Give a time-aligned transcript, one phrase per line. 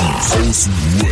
[0.00, 1.10] Die Außenruhe.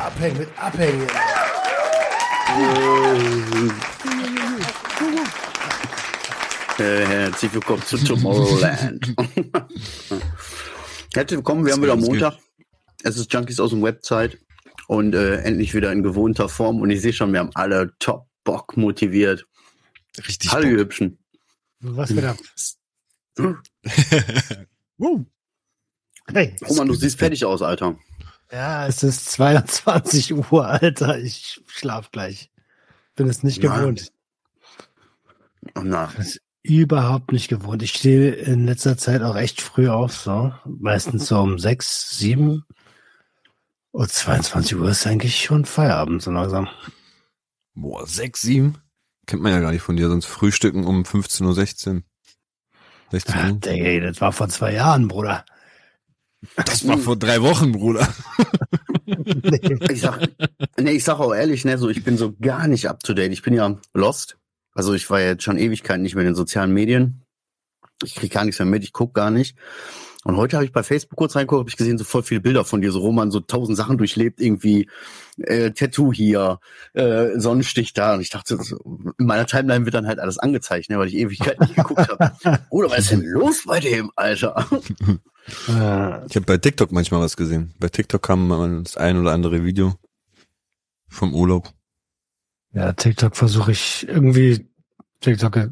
[0.00, 1.06] Abhängen mit Abhängen.
[6.78, 9.14] Äh, herzlich willkommen zu Tomorrowland.
[11.14, 12.38] herzlich willkommen, wir haben wieder Montag.
[13.04, 14.38] Es ist Junkies aus dem Website
[14.88, 16.80] und äh, endlich wieder in gewohnter Form.
[16.80, 19.46] Und ich sehe schon, wir haben alle top Bock motiviert.
[20.26, 20.50] Richtig.
[20.50, 21.21] Hallo, ihr Hübschen.
[21.82, 22.36] Was ab?
[24.98, 25.24] Woo.
[26.32, 26.54] Hey.
[26.68, 27.96] Roman, du siehst fertig aus, Alter.
[28.50, 31.18] Ja, es ist 22 Uhr, Alter.
[31.18, 32.50] Ich schlaf gleich.
[33.16, 33.76] Bin es nicht Ja.
[33.76, 34.12] gewohnt.
[35.74, 37.82] Na, Das ist überhaupt nicht gewohnt.
[37.82, 40.52] Ich stehe in letzter Zeit auch echt früh auf, so.
[40.64, 42.64] Meistens so um sechs, sieben.
[43.90, 46.68] Und 22 Uhr ist eigentlich schon Feierabend, so langsam.
[47.74, 48.78] Boah, 6, 7?
[49.26, 52.02] Kennt man ja gar nicht von dir, sonst frühstücken um 15.16 Uhr.
[53.12, 53.58] 16 Ah, Uhr.
[53.66, 55.44] ey, das war vor zwei Jahren, Bruder.
[56.56, 58.08] Das war vor drei Wochen, Bruder.
[59.90, 60.28] Ich sag,
[60.78, 63.32] nee, ich sag auch ehrlich, ne, so, ich bin so gar nicht up to date.
[63.32, 64.38] Ich bin ja lost.
[64.74, 67.22] Also ich war jetzt schon Ewigkeiten nicht mehr in den sozialen Medien.
[68.02, 69.56] Ich krieg gar nichts mehr mit, ich guck gar nicht.
[70.24, 72.64] Und heute habe ich bei Facebook kurz reingeguckt, habe ich gesehen, so voll viele Bilder
[72.64, 74.88] von dir, so Roman, so tausend Sachen durchlebt, irgendwie
[75.38, 76.60] äh, Tattoo hier,
[76.92, 78.14] äh, Sonnenstich da.
[78.14, 78.76] Und ich dachte, so,
[79.18, 82.60] in meiner Timeline wird dann halt alles angezeichnet, weil ich Ewigkeiten nicht geguckt habe.
[82.70, 84.66] Oder was ist denn los bei dem, Alter?
[85.48, 87.74] Ich habe bei TikTok manchmal was gesehen.
[87.80, 89.94] Bei TikTok kam mal das ein oder andere Video
[91.08, 91.72] vom Urlaub.
[92.72, 94.68] ja, TikTok versuche ich irgendwie,
[95.18, 95.70] TikTok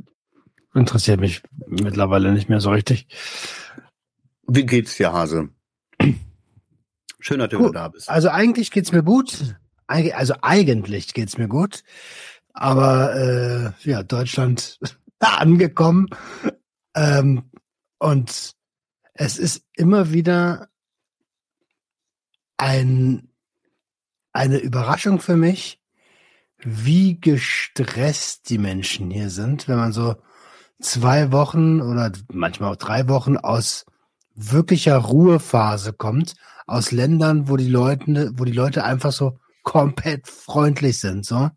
[0.75, 3.07] interessiert mich mittlerweile nicht mehr so richtig.
[4.53, 5.49] Wie geht's dir, Hase?
[7.21, 8.09] Schön, dass du da bist.
[8.09, 9.57] Also eigentlich geht's mir gut.
[9.87, 11.85] Eig- Also eigentlich geht's mir gut.
[12.53, 14.81] Aber äh, ja, Deutschland
[15.21, 16.09] angekommen.
[16.97, 17.45] Ähm,
[17.99, 18.57] und
[19.15, 20.69] es ist immer wieder
[22.57, 23.29] ein,
[24.33, 25.81] eine Überraschung für mich,
[26.59, 30.17] wie gestresst die Menschen hier sind, wenn man so
[30.81, 33.87] zwei Wochen oder manchmal auch drei Wochen aus
[34.41, 36.35] wirklicher Ruhephase kommt,
[36.67, 41.51] aus Ländern, wo die Leute, wo die Leute einfach so komplett freundlich sind, so.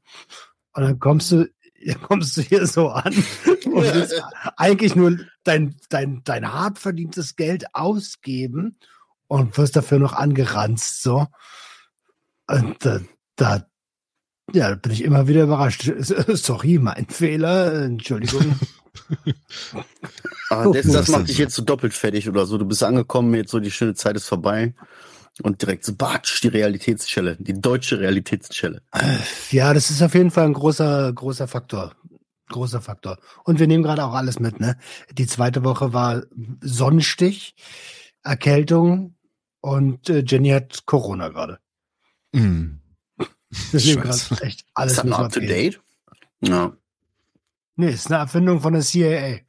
[0.74, 1.48] Und dann kommst du,
[2.08, 3.14] kommst du hier so an
[3.66, 4.24] und willst
[4.58, 8.78] eigentlich nur dein, dein, dein hart verdientes Geld ausgeben
[9.28, 11.28] und wirst dafür noch angeranzt, so.
[12.48, 13.00] Und da,
[13.36, 13.66] da
[14.52, 15.90] ja, da bin ich immer wieder überrascht.
[16.00, 17.84] Sorry, mein Fehler.
[17.84, 18.60] Entschuldigung.
[20.50, 22.58] Ah, Oh, das, das das ist macht das- dich jetzt so doppelt fertig oder so.
[22.58, 24.74] Du bist angekommen, jetzt so die schöne Zeit ist vorbei.
[25.42, 28.84] Und direkt so batsch, die Realitätsschelle, die deutsche Realitätsschelle.
[29.50, 31.96] Ja, das ist auf jeden Fall ein großer, großer Faktor.
[32.50, 33.18] Großer Faktor.
[33.44, 34.78] Und wir nehmen gerade auch alles mit, ne?
[35.12, 36.22] Die zweite Woche war
[36.62, 37.56] Sonnenstich,
[38.22, 39.16] Erkältung
[39.62, 41.58] und äh, Jenny hat Corona gerade.
[42.32, 42.78] Mm.
[43.18, 43.30] Nehmen
[43.72, 44.00] Scheiße.
[44.36, 45.12] gerade echt Ist alles das mit.
[45.12, 45.82] noch was up to date?
[46.42, 46.74] Ja.
[47.76, 49.40] Nee, ist eine Erfindung von der CIA.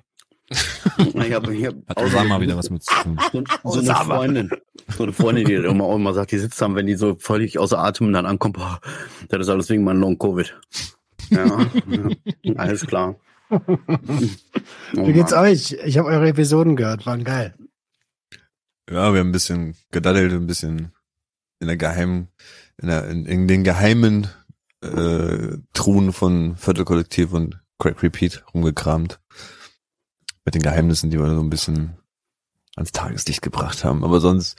[0.99, 3.19] Ich habe hier Hat Osama wieder was mit zu tun.
[3.65, 4.05] so, so eine.
[4.05, 4.51] Freundin.
[4.97, 7.59] So eine Freundin, die immer, auch immer sagt, die sitzt dann, wenn die so völlig
[7.59, 8.79] außer Atem dann ankommt, boah,
[9.29, 10.55] das ist alles wegen meinem Long Covid.
[11.31, 11.67] Ja,
[12.43, 13.17] ja alles klar.
[14.97, 15.45] Oh Wie geht's Mann.
[15.45, 15.77] euch?
[15.84, 17.55] Ich habe eure Episoden gehört, waren geil.
[18.89, 20.93] Ja, wir haben ein bisschen gedaddelt, ein bisschen
[21.61, 22.29] in der geheimen,
[22.81, 24.29] in, der, in, in den geheimen
[24.83, 29.21] äh, Truhen von Viertelkollektiv und Crack Repeat rumgekramt.
[30.45, 31.97] Mit den Geheimnissen, die wir so ein bisschen
[32.77, 34.05] ans Tageslicht gebracht haben.
[34.05, 34.59] Aber sonst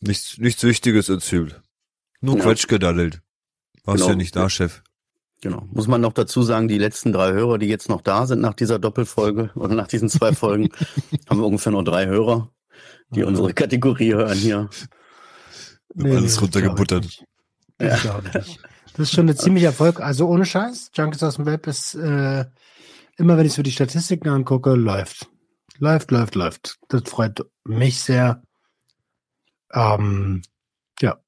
[0.00, 1.62] nichts, nichts Wichtiges erzählt.
[2.20, 2.42] Nur Ja.
[2.44, 3.20] Quatsch gedaddelt.
[3.84, 4.10] Warst Genau.
[4.10, 4.82] ja nicht da, Chef.
[5.40, 5.66] Genau.
[5.70, 8.54] Muss man noch dazu sagen, die letzten drei Hörer, die jetzt noch da sind nach
[8.54, 10.70] dieser Doppelfolge oder nach diesen zwei Folgen,
[11.28, 12.50] haben wir ungefähr noch drei Hörer,
[13.10, 13.26] die Ja.
[13.26, 14.68] unsere Kategorie hören hier.
[15.98, 17.24] Alles runtergebuttert.
[17.78, 18.60] Das glaube ich nicht.
[18.94, 20.00] Das ist schon eine ziemliche Erfolg.
[20.00, 22.44] Also ohne Scheiß, Junkies aus dem Web ist äh,
[23.16, 25.28] immer, wenn ich so die Statistiken angucke, läuft.
[25.78, 26.78] Läuft, läuft, läuft.
[26.88, 28.42] Das freut mich sehr.
[29.72, 30.42] Ähm,
[31.00, 31.18] ja.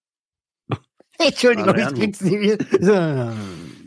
[1.19, 3.33] Entschuldigung, ich krieg's nicht mehr.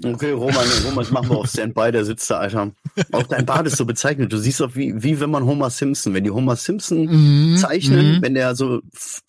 [0.03, 2.71] Okay, Roman, Roman, das machen wir auf Standby, der sitzt da, Alter.
[3.11, 4.31] Auch dein Bart ist so bezeichnet.
[4.31, 7.57] Du siehst doch, wie, wie wenn man Homer Simpson, wenn die Homer Simpson Mhm.
[7.57, 8.81] zeichnen, wenn der so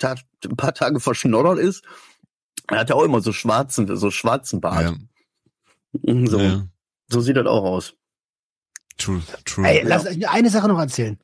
[0.02, 1.84] ein paar Tage verschnoddert ist,
[2.70, 4.82] er hat ja auch immer so schwarzen, so schwarzen Bart.
[4.82, 4.94] Ja,
[6.14, 6.66] Mhm, So, ja.
[7.08, 7.94] so sieht das auch aus.
[8.96, 9.66] True, true.
[9.66, 11.18] Ey, lass euch eine Sache noch erzählen.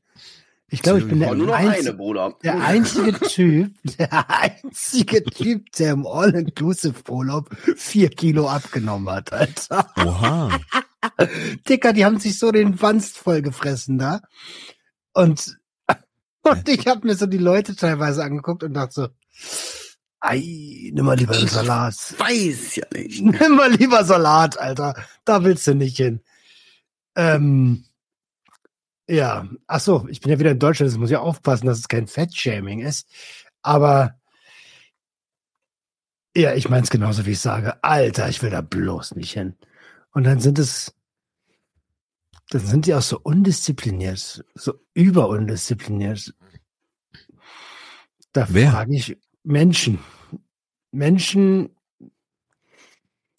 [0.69, 2.35] Ich glaube, ich bin der, nur noch einz- eine, Bruder.
[2.43, 9.89] der einzige Typ, der einzige Typ, der im All-Inclusive-Urlaub vier Kilo abgenommen hat, Alter.
[10.05, 10.59] Oha.
[11.69, 14.23] Dicker, die haben sich so den Wanst voll gefressen da.
[15.13, 15.57] Und,
[16.43, 19.09] und ich habe mir so die Leute teilweise angeguckt und dachte so,
[20.21, 21.95] ei, nimm mal lieber einen Salat.
[22.19, 23.23] Weiß ja nicht.
[23.23, 24.95] Nimm mal lieber Salat, Alter.
[25.25, 26.21] Da willst du nicht hin.
[27.15, 27.85] Ähm,
[29.09, 31.89] ja, ach so, ich bin ja wieder in Deutschland, das muss ja aufpassen, dass es
[31.89, 33.09] kein Fettshaming ist.
[33.63, 34.19] Aber
[36.37, 37.83] ja, ich meine es genauso, wie ich sage.
[37.83, 39.57] Alter, ich will da bloß nicht hin.
[40.11, 40.95] Und dann sind es,
[42.51, 46.35] dann sind die auch so undiszipliniert, so überundiszipliniert.
[48.33, 49.17] Da frage ich
[49.47, 50.01] Menschen.
[50.91, 51.71] Menschen,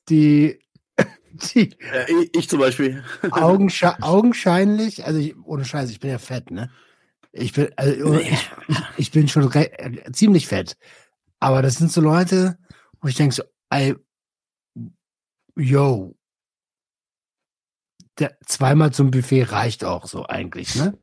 [0.07, 0.59] die,
[1.33, 3.03] die Äh, ich, ich zum Beispiel.
[3.31, 6.71] Augensche augenscheinlich, also ich, ohne Scheiß, ich bin ja fett, ne?
[7.33, 8.31] Ich bin, also, ich,
[8.67, 10.77] ich, ich bin schon äh, ziemlich fett.
[11.39, 12.57] Aber das sind so Leute,
[13.01, 13.93] wo ich denke so, ey,
[15.55, 16.15] yo,
[18.17, 20.97] der, zweimal zum Buffet reicht auch so eigentlich, ne?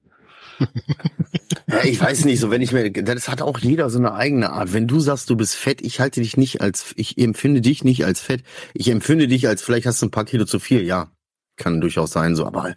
[1.68, 4.50] Ja, ich weiß nicht, so wenn ich mir, das hat auch jeder so eine eigene
[4.50, 4.72] Art.
[4.72, 8.04] Wenn du sagst, du bist fett, ich halte dich nicht als, ich empfinde dich nicht
[8.04, 8.42] als fett.
[8.74, 11.10] Ich empfinde dich als, vielleicht hast du ein paar Kilo zu viel, ja.
[11.56, 12.74] Kann durchaus sein, so, aber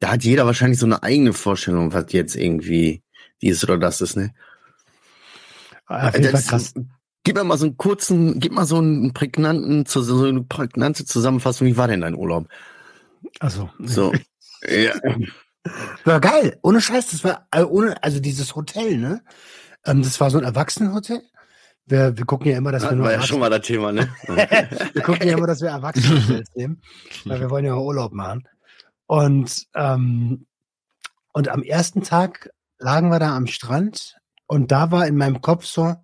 [0.00, 3.02] da hat jeder wahrscheinlich so eine eigene Vorstellung, was jetzt irgendwie
[3.42, 4.32] dies oder das ist, ne?
[5.86, 6.74] Auf jeden Fall Das- krass.
[7.24, 11.04] Gib mir mal so einen kurzen, gib mal so einen prägnanten, so so eine prägnante
[11.04, 11.66] Zusammenfassung.
[11.66, 12.48] Wie war denn dein Urlaub?
[13.40, 14.14] Also, So.
[14.66, 14.94] ja.
[16.04, 16.58] War geil.
[16.62, 19.22] Ohne Scheiß, das war, äh, ohne, also dieses Hotel, ne?
[19.84, 21.22] Ähm, das war so ein Erwachsenenhotel.
[21.86, 23.92] Wir, wir gucken ja immer, dass wir Das nur war ja schon mal das Thema,
[23.92, 24.08] ne?
[24.26, 26.82] wir gucken ja immer, dass wir Erwachsenenhotels nehmen,
[27.24, 28.46] weil wir wollen ja auch Urlaub machen.
[29.06, 30.46] Und, ähm,
[31.32, 35.64] und am ersten Tag lagen wir da am Strand und da war in meinem Kopf
[35.64, 35.94] so,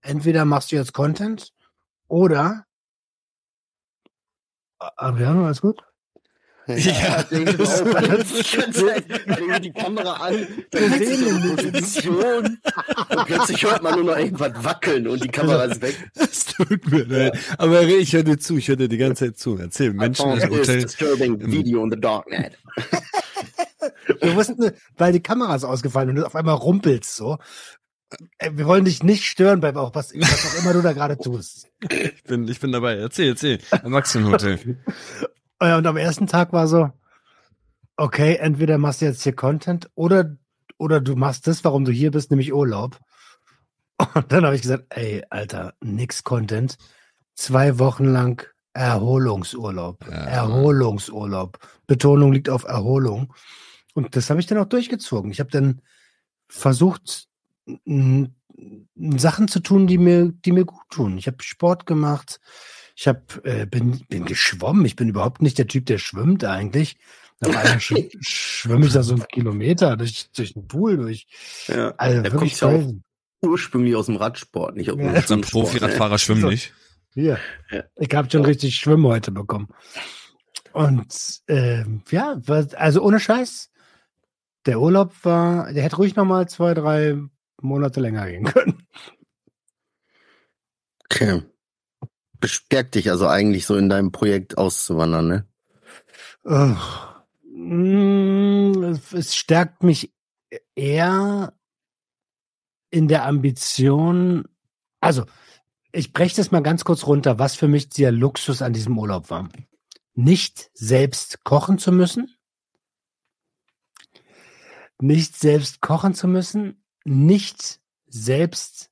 [0.00, 1.52] entweder machst du jetzt Content
[2.08, 2.64] oder
[4.78, 5.82] Adriano, alles gut?
[6.78, 8.70] Ja, denke ich auch.
[8.70, 11.70] Zeit, denke die Kamera an, dann sehen so eine.
[11.72, 12.58] Position
[13.08, 15.96] und plötzlich hört man nur noch irgendwas wackeln und die Kamera ist weg.
[16.14, 17.38] Es tut mir leid.
[17.58, 19.56] Aber ich höre dir zu, ich höre dir die ganze Zeit zu.
[19.58, 20.82] Erzähl, Menschen is Hotel.
[20.82, 22.58] disturbing video on the darknet.
[24.20, 27.38] Wir wussten, weil die Kamera ist ausgefallen und du auf einmal rumpelst so.
[28.38, 31.16] Äh, Wir wollen dich nicht stören bei auch was, was auch immer du da gerade
[31.16, 31.68] tust.
[31.88, 32.96] Ich bin, ich bin dabei.
[32.96, 33.58] Erzähl, erzähl.
[33.70, 34.58] Erwachsenenhotel.
[35.22, 35.28] Ja,
[35.60, 36.90] Und am ersten Tag war so,
[37.96, 40.36] okay, entweder machst du jetzt hier Content oder,
[40.78, 42.98] oder du machst das, warum du hier bist, nämlich Urlaub.
[44.14, 46.78] Und dann habe ich gesagt, ey, Alter, nix Content.
[47.34, 50.06] Zwei Wochen lang Erholungsurlaub.
[50.06, 50.12] Ja.
[50.12, 51.58] Erholungsurlaub.
[51.86, 53.34] Betonung liegt auf Erholung.
[53.92, 55.30] Und das habe ich dann auch durchgezogen.
[55.30, 55.82] Ich habe dann
[56.48, 57.28] versucht,
[58.96, 61.18] Sachen zu tun, die mir, die mir gut tun.
[61.18, 62.40] Ich habe Sport gemacht.
[63.00, 64.84] Ich hab, äh, bin, bin geschwommen.
[64.84, 66.98] Ich bin überhaupt nicht der Typ, der schwimmt eigentlich.
[67.40, 71.26] Auf einmal sch schwimme ich da so einen Kilometer durch, durch den Pool durch.
[71.68, 71.94] Ja.
[71.96, 72.92] Also Der wirklich kommt
[73.42, 75.12] ja ursprünglich aus dem Radsport, nicht aus dem Ja.
[75.12, 76.50] Unser Schwimmsport, Profi-Radfahrer schwimmt So.
[76.50, 76.74] nicht.
[77.14, 77.38] Hier.
[77.70, 77.84] Ja.
[77.96, 79.68] Ich habe schon richtig Schwimmen heute bekommen.
[80.72, 83.70] Und ähm, ja, was- also ohne Scheiß,
[84.66, 87.16] der Urlaub war, der hätte ruhig noch mal zwei, drei
[87.62, 88.82] Monate länger gehen können.
[91.06, 91.42] Okay.
[92.40, 95.46] Bestärkt dich also eigentlich so in deinem Projekt auszuwandern, ne?
[97.42, 100.12] Mm, Es stärkt mich
[100.74, 101.52] eher
[102.90, 104.48] in der Ambition,
[105.00, 105.26] also
[105.92, 109.30] ich breche das mal ganz kurz runter, was für mich der Luxus an diesem Urlaub
[109.30, 109.48] war.
[110.14, 112.34] Nicht selbst kochen zu müssen,
[115.00, 118.90] nicht selbst kochen zu müssen, nicht selbst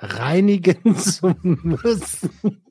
[0.00, 2.62] reinigen zu müssen.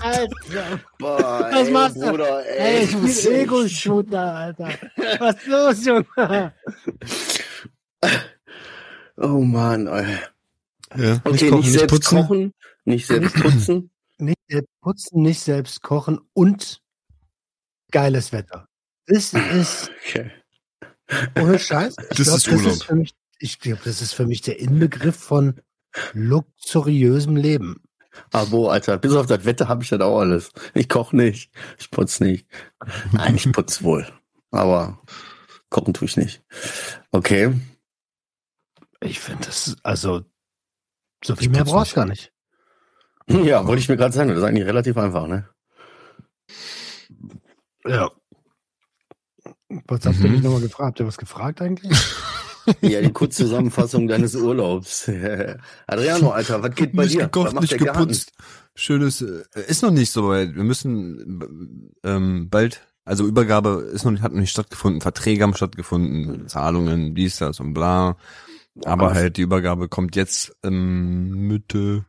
[0.00, 0.80] Alter.
[0.98, 2.08] Boah, Was machst du?
[2.10, 4.68] Bruder, Ey, ich du bin Ego-Shooter, Alter.
[5.18, 6.54] Was ist los, Junge?
[9.16, 10.18] Oh Mann, ey.
[10.96, 13.90] Ja, nicht Okay, kochen, nicht nicht selbst kochen, nicht selbst putzen.
[14.20, 16.82] Nicht selbst putzen, nicht selbst kochen und
[17.90, 18.68] geiles Wetter.
[19.06, 20.30] Das ist Okay.
[21.38, 21.96] ohne Scheiß.
[21.98, 22.82] Ich Das glaub, ist Urlaub.
[22.82, 25.60] für mich, ich glaube, das ist für mich der Inbegriff von
[26.12, 27.82] luxuriösem Leben.
[28.32, 30.50] Abo, Alter, bis auf das Wetter habe ich das auch alles.
[30.74, 32.46] Ich koche nicht, ich putz nicht.
[33.12, 34.06] Nein, ich putz wohl.
[34.50, 35.00] Aber
[35.70, 36.42] kochen tue ich nicht.
[37.12, 37.52] Okay.
[39.00, 40.24] Ich finde das, also,
[41.24, 41.94] so viel Ich mehr brauchst nicht.
[41.94, 42.32] gar nicht.
[43.28, 45.48] Ja, wollte ich mir gerade sagen, das ist eigentlich relativ einfach, ne?
[47.86, 48.10] Ja.
[49.86, 50.32] Was habt ihr Mhm.
[50.32, 50.88] mich nochmal gefragt?
[50.88, 51.90] Habt ihr was gefragt eigentlich?
[52.80, 55.08] Ja, die Kurzzusammenfassung deines Urlaubs.
[55.86, 57.24] Adriano, Alter, was geht bei nicht dir?
[57.24, 58.00] gekocht, nicht der Garten?
[58.00, 58.32] geputzt.
[58.74, 60.54] Schönes, äh, ist noch nicht so weit.
[60.54, 65.54] Wir müssen ähm, bald Also Übergabe ist noch nicht, hat noch nicht stattgefunden, Verträge haben
[65.54, 68.16] stattgefunden, Zahlungen, dies, das und bla.
[68.84, 69.14] Aber Was?
[69.14, 72.06] halt die Übergabe kommt jetzt ähm, Mitte,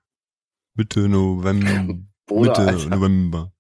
[0.76, 1.96] Mitte November.
[2.28, 2.90] Bruder, Mitte Alter.
[2.96, 3.52] November.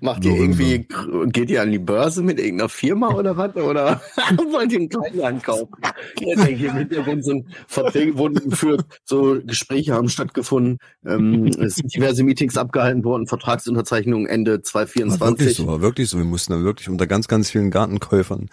[0.00, 0.86] Macht ihr irgendwie,
[1.26, 3.54] geht ihr an die Börse mit irgendeiner Firma oder was?
[3.56, 4.00] Oder
[4.52, 5.74] wollt ihr einen Kleinland kaufen?
[6.20, 11.76] Jetzt denke ich, im Hintergrund sind Verträge wurden geführt, so Gespräche haben stattgefunden, ähm, es
[11.76, 15.56] sind diverse Meetings abgehalten worden, Vertragsunterzeichnung Ende War wirklich 2024.
[15.56, 16.18] so, war wirklich so.
[16.18, 18.48] Wir mussten da wirklich unter ganz, ganz vielen Gartenkäufern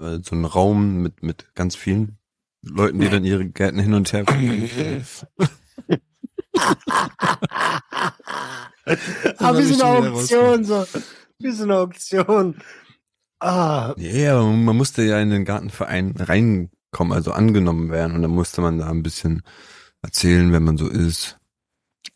[0.00, 2.18] äh, so einen Raum mit, mit ganz vielen
[2.62, 4.24] Leuten, die dann ihre Gärten hin und her
[9.38, 10.86] Ah, wie so hab eine ich Auktion, so.
[11.40, 12.56] Wie so eine Auktion.
[13.40, 18.14] Ah, Ja, aber man musste ja in den Gartenverein reinkommen, also angenommen werden.
[18.16, 19.42] Und dann musste man da ein bisschen
[20.02, 21.38] erzählen, wenn man so ist.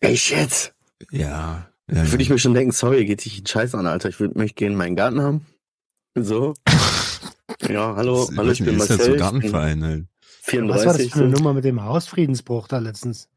[0.00, 0.74] Echt jetzt?
[1.10, 1.68] Ja.
[1.90, 2.20] ja, Würde ja.
[2.20, 4.08] ich mir schon denken, sorry, geht sich einen Scheiß an, Alter.
[4.08, 5.46] Ich würde möchte gerne meinen Garten haben.
[6.16, 6.54] So.
[7.68, 8.96] Ja, hallo, Das- hallo, ich bin ist Marcel.
[8.96, 10.04] so ich bin Gartenverein halt.
[10.46, 11.12] was war das 34.
[11.12, 11.36] für eine so.
[11.42, 13.28] Nummer mit dem Hausfriedensbruch da letztens?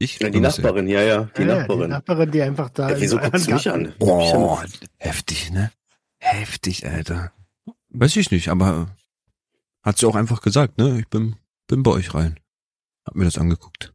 [0.00, 0.18] Ich?
[0.20, 1.82] Ja, die Nachbarin, ja, ja, die Ja, ja, Nachbarin.
[1.82, 2.90] Die Nachbarin, die einfach da.
[2.90, 3.92] Ja, wieso guckst du mich an?
[3.98, 4.58] Oh,
[4.96, 5.72] heftig, ne?
[6.18, 7.32] Heftig, Alter.
[7.90, 8.94] Weiß ich nicht, aber
[9.82, 10.98] hat sie auch einfach gesagt, ne?
[11.00, 11.36] Ich bin,
[11.66, 12.38] bin bei euch rein.
[13.04, 13.92] Hab mir das angeguckt.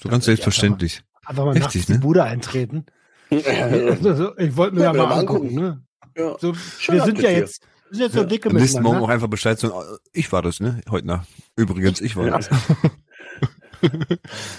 [0.00, 1.02] So ganz selbstverständlich.
[1.26, 1.98] Einfach mal Heftig, nachts in ne?
[1.98, 2.86] die Bude eintreten.
[3.30, 5.84] Also, so, ich wollte mir Ja, mal mal angucken, ne?
[6.16, 6.36] Ja.
[6.40, 6.52] So,
[6.88, 9.14] wir sind ja jetzt, wir sind jetzt so dicke Am nächsten Morgen auch miteinander.
[9.14, 9.72] einfach Bescheid sagen,
[10.12, 10.80] ich war das, ne?
[10.90, 11.28] Heute Nacht.
[11.54, 12.50] Übrigens, ich war das.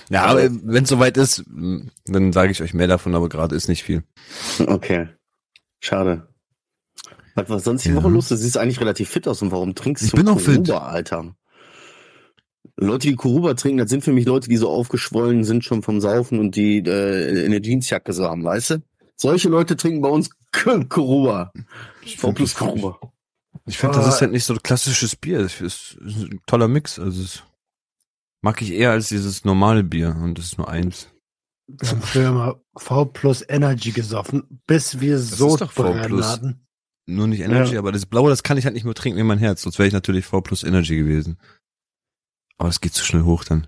[0.10, 1.44] ja, aber wenn es soweit ist,
[2.06, 4.04] dann sage ich euch mehr davon, aber gerade ist nicht viel.
[4.66, 5.08] Okay.
[5.80, 6.28] Schade.
[7.36, 7.96] Was war sonst die Ja.
[7.96, 8.28] Woche los?
[8.30, 10.66] Du siehst eigentlich relativ fit aus und warum trinkst Ich du bin auch fit.
[10.68, 11.36] Kuruba, Alter?
[12.78, 16.02] Leute, die Kuruba trinken, das sind für mich Leute, die so aufgeschwollen sind schon vom
[16.02, 18.82] Saufen und die äh, eine Jeansjacke so haben, weißt du?
[19.16, 21.54] Solche Leute trinken bei uns Kuruba.
[22.04, 23.00] Ich V finde, plus das, Kuruba.
[23.68, 25.40] ich find, das ist halt nicht so klassisches Bier.
[25.44, 26.98] Das ist, ist ein toller Mix.
[26.98, 27.44] Also es
[28.42, 31.10] mag ich eher als dieses normale Bier und das ist nur eins.
[31.68, 36.28] Wir haben früher mal V plus Energy gesoffen, bis wir so ist doch V plus.
[36.28, 36.68] hatten.
[37.08, 37.80] Nur nicht Energy, Ja.
[37.80, 39.62] aber das Blaue, das kann ich halt nicht mehr trinken wie mein Herz.
[39.62, 41.40] Sonst wäre ich natürlich V plus Energy gewesen.
[42.58, 43.68] Aber es geht zu schnell hoch dann.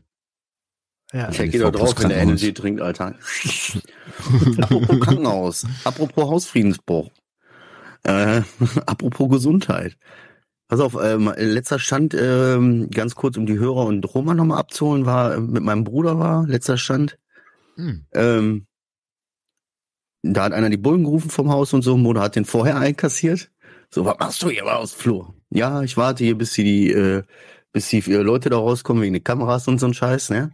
[1.14, 1.30] Ja.
[1.30, 2.22] Ich die geht doch drauf, wenn der.
[2.22, 3.16] Energy trinkt, Alter.
[4.62, 7.12] apropos Krankenhaus, apropos Hausfriedensbruch,
[8.04, 8.42] äh,
[8.86, 9.98] apropos Gesundheit.
[10.74, 15.06] Pass auf, ähm, letzter Stand, ähm, ganz kurz, um die Hörer und Roma nochmal abzuholen,
[15.06, 17.20] war, äh, mit meinem Bruder war, letzter Stand,
[17.76, 18.08] Hm.
[18.12, 18.66] ähm,
[20.24, 23.52] da hat einer die Bullen gerufen vom Haus und so, Mutter hat den vorher einkassiert.
[23.92, 25.36] So, was machst du hier aus Flur?
[25.52, 27.22] Ja, ich warte hier, bis die, äh,
[27.72, 30.54] bis die äh, Leute da rauskommen wegen den Kameras und so ein Scheiß, ne?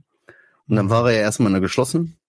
[0.68, 2.20] Und dann war er ja erstmal da geschlossen.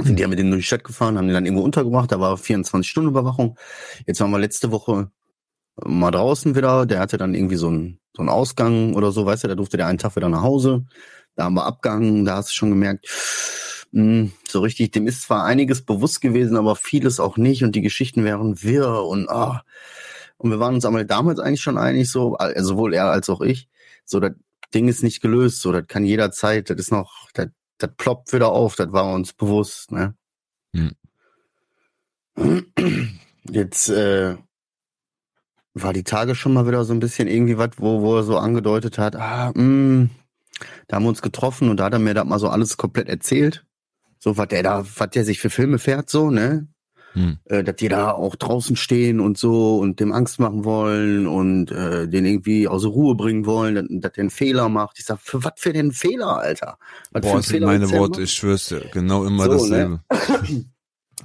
[0.00, 2.20] Sind die ja mit denen durch die Stadt gefahren, haben die dann irgendwo untergebracht, da
[2.20, 3.58] war 24-Stunden-Überwachung.
[4.06, 5.10] Jetzt waren wir letzte Woche
[5.84, 9.44] mal draußen wieder, der hatte dann irgendwie so einen, so einen Ausgang oder so, weißt
[9.44, 10.86] du, da durfte der einen Tag wieder nach Hause.
[11.34, 13.06] Da haben wir abgehangen, da hast du schon gemerkt,
[13.92, 17.82] mh, so richtig, dem ist zwar einiges bewusst gewesen, aber vieles auch nicht und die
[17.82, 19.62] Geschichten wären wirr und ah.
[20.38, 23.40] Und wir waren uns aber damals eigentlich schon einig, so, also sowohl er als auch
[23.40, 23.68] ich,
[24.04, 24.32] so, das
[24.74, 28.48] Ding ist nicht gelöst, so, das kann jederzeit, das ist noch, das, das ploppt wieder
[28.48, 30.14] auf, das war uns bewusst, ne?
[30.74, 30.94] Hm.
[33.50, 34.36] Jetzt, äh,
[35.82, 38.38] war die Tage schon mal wieder so ein bisschen irgendwie was, wo, wo er so
[38.38, 40.08] angedeutet hat, ah, mh,
[40.88, 43.08] da haben wir uns getroffen und da hat er mir das mal so alles komplett
[43.08, 43.64] erzählt.
[44.18, 46.66] So, was der da, was der sich für Filme fährt, so, ne?
[47.12, 47.38] Hm.
[47.44, 51.70] Äh, dass die da auch draußen stehen und so und dem Angst machen wollen und
[51.70, 54.98] äh, den irgendwie aus Ruhe bringen wollen, dass, dass der einen Fehler macht.
[54.98, 56.78] Ich sag, für was für den Fehler, Alter?
[57.12, 58.82] Was Boah, das sind meine Worte, ich schwör's dir.
[58.92, 60.00] Genau immer So, dasselbe.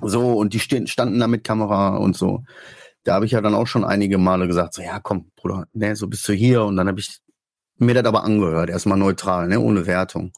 [0.01, 2.43] So, und die stehen, standen da mit Kamera und so.
[3.03, 5.95] Da habe ich ja dann auch schon einige Male gesagt, so, ja, komm, Bruder, ne,
[5.95, 6.63] so bist du hier.
[6.63, 7.19] Und dann habe ich
[7.77, 10.33] mir das aber angehört, erstmal neutral, ne, ohne Wertung.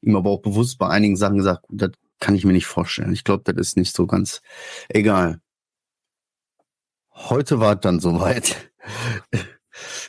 [0.00, 3.12] Ihm aber auch bewusst bei einigen Sachen gesagt, das kann ich mir nicht vorstellen.
[3.12, 4.42] Ich glaube, das ist nicht so ganz
[4.88, 5.40] egal.
[7.12, 8.70] Heute war es dann soweit.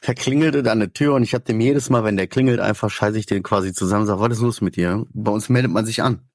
[0.01, 2.59] Er klingelte da an der Tür und ich habe dem jedes Mal, wenn der klingelt,
[2.59, 5.05] einfach scheiße ich den quasi zusammen, sag, was ist los mit dir?
[5.13, 6.27] Bei uns meldet man sich an.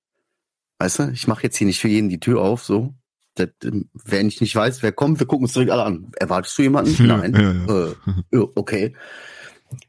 [0.78, 2.94] Weißt du, ich mache jetzt hier nicht für jeden die Tür auf, so.
[3.34, 6.12] Das, ähm, wenn ich nicht weiß, wer kommt, wir gucken uns direkt alle an.
[6.16, 7.06] Erwartest du jemanden?
[7.06, 7.34] Nein.
[7.34, 7.92] ja, ja.
[8.40, 8.94] Äh, okay.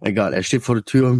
[0.02, 1.20] Egal, er steht vor der Tür,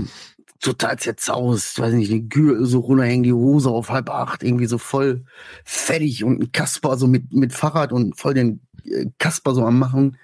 [0.60, 4.78] total zerzaust, weiß nicht, die Gürtel so runterhängen, die Hose auf halb acht, irgendwie so
[4.78, 5.24] voll
[5.64, 9.78] fettig und ein Kasper so mit, mit Fahrrad und voll den äh, Kasper so am
[9.78, 10.18] machen.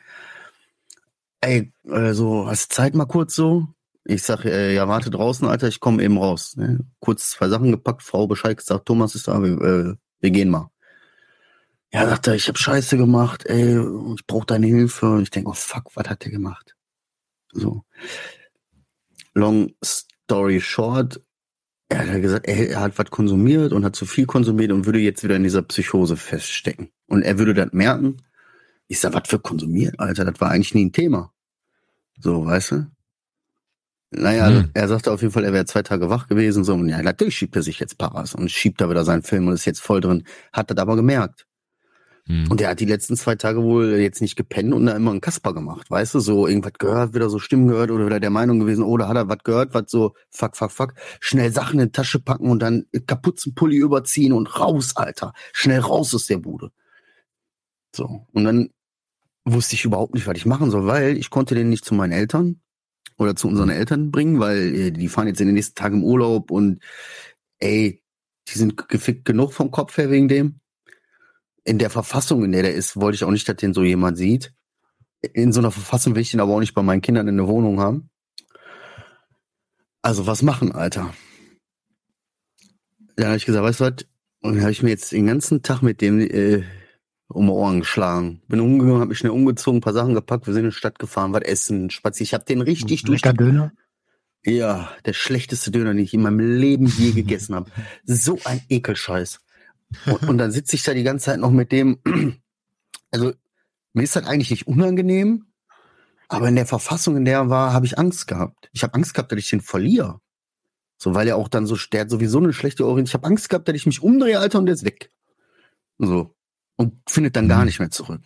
[1.41, 3.67] Ey, äh, so, hast du Zeit mal kurz so?
[4.05, 6.55] Ich sag, äh, ja, warte draußen, Alter, ich komme eben raus.
[6.58, 6.79] Ne?
[7.00, 10.72] Kurz zwei Sachen gepackt, Frau Bescheid gesagt, Thomas ist da, wir, äh, wir gehen mal.
[11.93, 13.79] Ja, sagt er, ich habe Scheiße gemacht, ey,
[14.15, 15.10] ich brauche deine Hilfe.
[15.12, 16.75] Und ich denke, oh fuck, was hat der gemacht?
[17.51, 17.83] So.
[19.33, 21.21] Long story short,
[21.89, 25.24] er hat gesagt, er, hat was konsumiert und hat zu viel konsumiert und würde jetzt
[25.24, 26.89] wieder in dieser Psychose feststecken.
[27.07, 28.17] Und er würde das merken.
[28.88, 31.33] Ich sag, was für konsumiert, Alter, das war eigentlich nie ein Thema.
[32.19, 32.88] So, weißt du?
[34.12, 34.71] Naja, hm.
[34.74, 37.38] er sagte auf jeden Fall, er wäre zwei Tage wach gewesen, so, und ja, natürlich
[37.38, 40.01] schiebt er sich jetzt Paras und schiebt da wieder seinen Film und ist jetzt voll
[40.01, 40.24] drin.
[40.51, 41.48] Hat das aber gemerkt.
[42.31, 42.50] Hm.
[42.50, 45.19] Und er hat die letzten zwei Tage wohl jetzt nicht gepennt und da immer einen
[45.19, 48.59] Kasper gemacht, weißt du, so irgendwas gehört, wieder so Stimmen gehört oder wieder der Meinung
[48.59, 51.88] gewesen, oder oh, hat er was gehört, was so, fuck, fuck, fuck, schnell Sachen in
[51.88, 56.71] die Tasche packen und dann Kapuzenpulli überziehen und raus, Alter, schnell raus aus der Bude.
[57.93, 58.69] So, und dann
[59.43, 62.13] wusste ich überhaupt nicht, was ich machen soll, weil ich konnte den nicht zu meinen
[62.13, 62.61] Eltern
[63.17, 66.03] oder zu unseren Eltern bringen, weil äh, die fahren jetzt in den nächsten Tagen im
[66.05, 66.81] Urlaub und
[67.59, 68.01] ey,
[68.47, 70.61] die sind gefickt genug vom Kopf her wegen dem
[71.63, 74.18] in der Verfassung, in der der ist, wollte ich auch nicht, dass den so jemand
[74.18, 74.53] sieht.
[75.34, 77.48] In so einer Verfassung will ich den aber auch nicht bei meinen Kindern in der
[77.48, 78.10] Wohnung haben.
[80.01, 81.13] Also was machen, Alter?
[83.15, 84.06] Dann habe ich gesagt, weißt du was?
[84.41, 86.63] Und dann habe ich mir jetzt den ganzen Tag mit dem äh,
[87.27, 88.41] um die Ohren geschlagen.
[88.48, 90.98] Bin umgegangen, habe mich schnell umgezogen, ein paar Sachen gepackt, wir sind in die Stadt
[90.98, 92.25] gefahren, was essen, spazieren.
[92.25, 93.22] Ich habe den richtig durch.
[93.22, 93.72] Döner?
[94.44, 97.70] Ja, der schlechteste Döner, den ich in meinem Leben je gegessen habe.
[98.06, 99.39] So ein Ekelscheiß.
[100.05, 102.00] Und, und dann sitze ich da die ganze Zeit noch mit dem,
[103.12, 103.33] also
[103.93, 105.45] mir ist das eigentlich nicht unangenehm,
[106.27, 108.69] aber in der Verfassung, in der er war, habe ich Angst gehabt.
[108.71, 110.21] Ich habe Angst gehabt, dass ich den verliere.
[110.98, 113.07] So, weil er auch dann so, der hat sowieso eine schlechte Orientierung.
[113.07, 115.10] Ich habe Angst gehabt, dass ich mich umdrehe, Alter, und der ist weg.
[115.98, 116.36] So.
[116.77, 117.65] Und findet dann gar mhm.
[117.65, 118.21] nicht mehr zurück.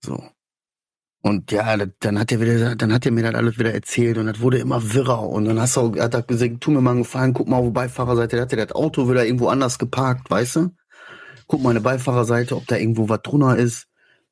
[0.00, 0.24] So.
[1.24, 4.26] Und ja, dann hat er wieder, dann hat er mir das alles wieder erzählt und
[4.26, 5.28] das wurde immer wirrer.
[5.28, 7.70] Und dann hast du, hat er gesagt, tu mir mal einen Gefallen, guck mal, wo
[7.70, 10.70] Beifahrerseite, da hat er das Auto wieder irgendwo anders geparkt, weißt du?
[11.46, 13.86] Guck mal eine Beifahrerseite, ob da irgendwo was drunter ist.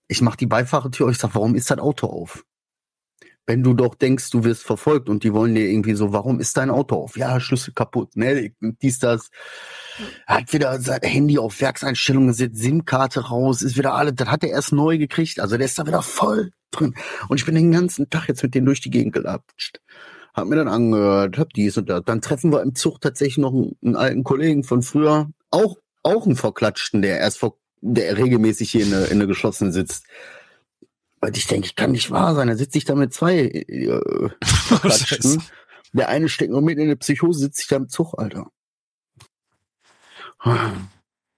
[0.08, 2.44] Ich mach die Beifahrertür, ich sag, warum ist das Auto auf?
[3.46, 6.56] Wenn du doch denkst, du wirst verfolgt und die wollen dir irgendwie so, warum ist
[6.56, 7.16] dein Auto auf?
[7.16, 9.30] Ja, Schlüssel kaputt, ne, dies, das.
[10.26, 14.50] Hat wieder sein Handy auf Werkseinstellungen gesetzt, SIM-Karte raus, ist wieder alles, das hat er
[14.50, 16.94] erst neu gekriegt, also der ist da wieder voll drin.
[17.28, 19.80] Und ich bin den ganzen Tag jetzt mit denen durch die Gegend gelatscht.
[20.34, 22.02] Hab mir dann angehört, hab dies und das.
[22.04, 26.24] Dann treffen wir im Zug tatsächlich noch einen, einen alten Kollegen von früher, auch, auch
[26.24, 30.06] einen Verklatschten, der erst vor, der regelmäßig hier in der, in der geschlossenen sitzt.
[31.20, 32.48] Weil ich denke, ich kann nicht wahr sein.
[32.48, 34.00] Da sitze ich da mit zwei äh,
[34.44, 35.42] Verklatschten.
[35.92, 38.50] der eine steckt noch mit in der Psychose, sitze ich da im Zug, Alter.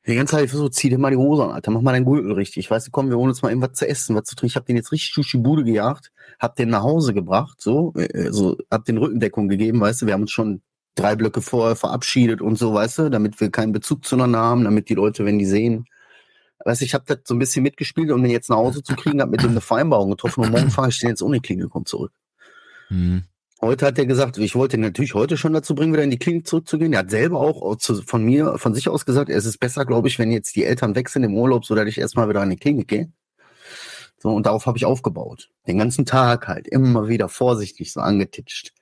[0.06, 2.32] Die ganze Zeit so, zieh dir mal die Hose an, Alter, mach mal deinen Gürtel
[2.32, 2.68] richtig.
[2.68, 4.50] Weißt du, komm, wir holen uns mal irgendwas zu essen, was zu trinken.
[4.50, 6.10] Ich hab den jetzt richtig durch die Bude gejagt,
[6.40, 10.14] hab den nach Hause gebracht, so, äh, so, hab den Rückendeckung gegeben, weißt du, wir
[10.14, 10.62] haben uns schon
[10.96, 14.88] drei Blöcke vorher verabschiedet und so, weißt du, damit wir keinen Bezug zueinander haben, damit
[14.88, 15.86] die Leute, wenn die sehen,
[16.64, 18.96] weißt du, ich habe das so ein bisschen mitgespielt, um den jetzt nach Hause zu
[18.96, 21.74] kriegen, hab mit dem eine Vereinbarung getroffen und morgen fahre ich den jetzt ohne Klinik
[21.74, 22.12] und zurück.
[22.90, 23.22] Mhm.
[23.64, 26.18] Heute hat er gesagt, ich wollte ihn natürlich heute schon dazu bringen, wieder in die
[26.18, 26.92] Klinik zurückzugehen.
[26.94, 30.18] Er hat selber auch von mir, von sich aus gesagt, es ist besser, glaube ich,
[30.18, 32.56] wenn jetzt die Eltern weg sind im Urlaub, so dass ich erstmal wieder in die
[32.56, 33.12] Klinik gehe.
[34.18, 35.50] So, und darauf habe ich aufgebaut.
[35.68, 38.72] Den ganzen Tag halt, immer wieder vorsichtig so angetitscht.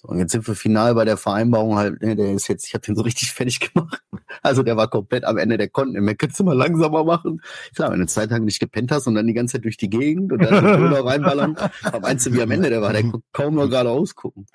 [0.00, 2.72] So, und jetzt sind wir final bei der Vereinbarung halt, ne, der ist jetzt, ich
[2.72, 4.02] habe den so richtig fertig gemacht.
[4.42, 6.14] Also der war komplett am Ende, der konnte mehr.
[6.14, 7.42] Kannst du mal langsamer machen?
[7.74, 9.90] Klar, wenn du zwei Tage nicht gepennt hast und dann die ganze Zeit durch die
[9.90, 13.56] Gegend und dann Döner reinballern, aber meinst wie am Ende der war, der konnte kaum
[13.56, 14.46] noch gerade ausgucken.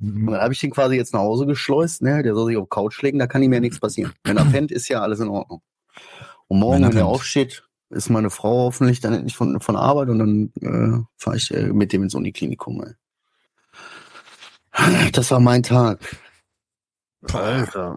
[0.00, 2.22] Und dann habe ich den quasi jetzt nach Hause geschleust, ne?
[2.22, 4.12] Der soll sich auf Couch legen, da kann ihm ja nichts passieren.
[4.24, 5.62] Wenn er pennt, ist ja alles in Ordnung.
[6.48, 10.08] Und morgen, wenn, wenn er aufsteht, ist meine Frau hoffentlich dann endlich von, von Arbeit
[10.08, 12.82] und dann äh, fahre ich äh, mit dem ins Uniklinikum.
[12.82, 12.94] Ey.
[15.12, 16.00] Das war mein Tag.
[17.32, 17.96] Alter.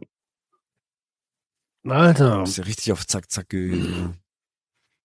[1.84, 2.40] Alter.
[2.40, 4.18] Das ist ja richtig auf Zack, Zack gewesen.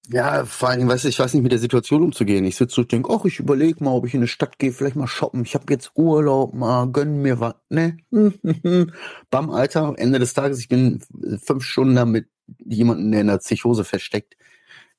[0.08, 2.44] Ja, vor allem, weißt du, ich weiß nicht mit der Situation umzugehen.
[2.44, 4.96] Ich sitze und denke, ach, ich überlege mal, ob ich in eine Stadt gehe, vielleicht
[4.96, 5.44] mal shoppen.
[5.44, 7.98] Ich habe jetzt Urlaub, mal gönn mir was, ne?
[9.30, 11.02] Bam, Alter, Ende des Tages, ich bin
[11.44, 14.36] fünf Stunden da mit jemandem, der in der Psychose versteckt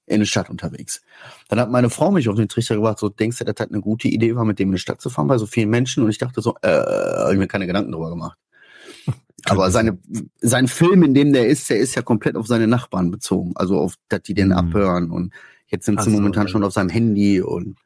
[0.06, 1.02] in der Stadt unterwegs.
[1.48, 3.82] Dann hat meine Frau mich auf den Trichter gebracht, so denkst du, das hat eine
[3.82, 6.04] gute Idee war, mit dem in die Stadt zu fahren, bei so vielen Menschen.
[6.04, 8.38] Und ich dachte so, äh, habe ich mir keine Gedanken drüber gemacht.
[9.46, 9.98] Aber seine,
[10.42, 13.54] sein Film, in dem der ist, der ist ja komplett auf seine Nachbarn bezogen.
[13.56, 14.54] Also auf, dass die den mhm.
[14.54, 15.12] abhören.
[15.12, 15.34] Und
[15.68, 17.78] jetzt sind sie also, momentan schon auf seinem Handy und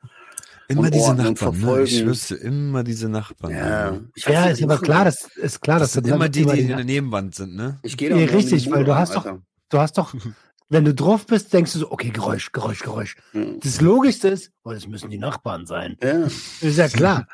[0.70, 1.84] Immer und diese Nachbarn, ne?
[1.84, 3.54] ich wüsste, immer diese Nachbarn.
[3.54, 6.68] Ja, ja ist aber klar, das ist klar, das, das sind immer die, die in
[6.68, 7.80] der Nebenwand sind, ne?
[7.84, 10.14] Ich gehe ja, richtig, weil du hast doch, du hast doch
[10.70, 13.16] wenn du drauf bist, denkst du so, okay, Geräusch, Geräusch, Geräusch.
[13.34, 13.60] Mhm.
[13.62, 15.98] Das Logischste ist, oh, das müssen die Nachbarn sein.
[16.04, 16.28] Ja.
[16.62, 17.28] Ist ja klar.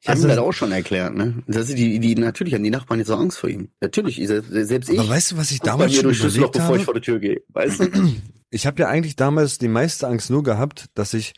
[0.00, 1.42] Ich habe also, das auch schon erklärt, ne?
[1.48, 3.68] Das ist die, die, natürlich haben die Nachbarn jetzt so Angst vor ihm.
[3.80, 4.98] Natürlich, selbst ich.
[4.98, 6.50] Aber weißt du, was ich damals schon überlegt habe?
[6.50, 8.14] bevor ich vor die Tür gehe, weißt du?
[8.50, 11.34] ich habe ja eigentlich damals die meiste Angst nur gehabt, dass ich,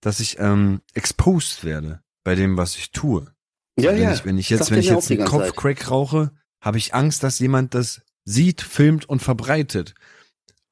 [0.00, 3.32] dass ich ähm, exposed werde bei dem, was ich tue.
[3.78, 4.12] Ja, wenn ja.
[4.12, 5.24] ich, wenn ich jetzt, wenn ich jetzt einen.
[5.24, 9.94] Kopfcrack rauche, habe ich Angst, dass jemand das sieht, filmt und verbreitet.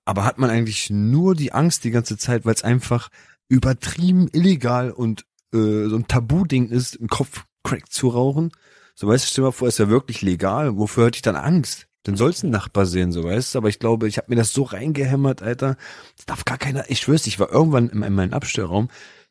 [0.08, 3.10] Aber hat man eigentlich nur die Angst die ganze Zeit, weil es einfach
[3.50, 8.50] übertrieben illegal und äh, so ein Tabu-Ding ist, einen Kopfcrack zu rauchen?
[8.94, 10.78] So weißt du, stell dir mal vor, ist ja wirklich legal.
[10.78, 11.88] Wofür hätte ich dann Angst?
[12.04, 13.58] Dann soll's ein Nachbar sehen, so weißt du.
[13.58, 15.76] Aber ich glaube, ich habe mir das so reingehämmert, Alter.
[16.16, 16.88] Das darf gar keiner.
[16.88, 18.88] Ich schwör's, ich war irgendwann in, in meinem Abstellraum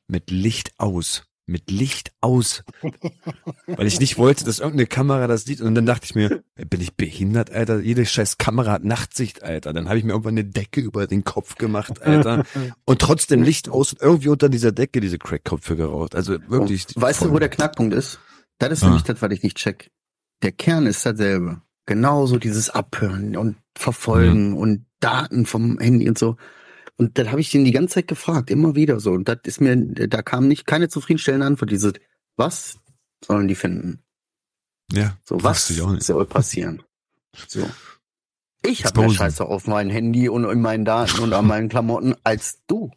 [0.07, 1.23] mit Licht aus.
[1.49, 2.63] Mit Licht aus.
[3.67, 5.61] Weil ich nicht wollte, dass irgendeine Kamera das sieht.
[5.61, 7.79] Und dann dachte ich mir, bin ich behindert, Alter?
[7.79, 9.71] Jede scheiß Kamera hat Nachtsicht, Alter.
[9.71, 12.43] Dann habe ich mir irgendwann eine Decke über den Kopf gemacht, Alter.
[12.85, 16.15] Und trotzdem Licht aus und irgendwie unter dieser Decke diese Crackköpfe geraucht.
[16.15, 16.85] Also wirklich.
[16.95, 18.19] Und weißt du, wo der Knackpunkt ist?
[18.59, 18.87] Das ist Ah.
[18.87, 19.89] nämlich das, was ich nicht check.
[20.43, 21.61] Der Kern ist dasselbe.
[21.85, 26.35] Genauso dieses Abhören und Verfolgen und Daten vom Handy und so.
[26.97, 29.11] Und das habe ich ihn die ganze Zeit gefragt, immer wieder so.
[29.11, 31.71] Und das ist mir, da kam nicht keine zufriedenstellende Antwort.
[31.71, 31.93] Dieses,
[32.35, 32.79] was
[33.23, 34.03] sollen die finden?
[34.91, 36.81] Ja, So, was soll passieren?
[37.47, 37.69] So.
[38.65, 39.09] Ich habe mehr.
[39.11, 42.91] Scheiße auf mein Handy und in meinen Daten und an meinen Klamotten als du.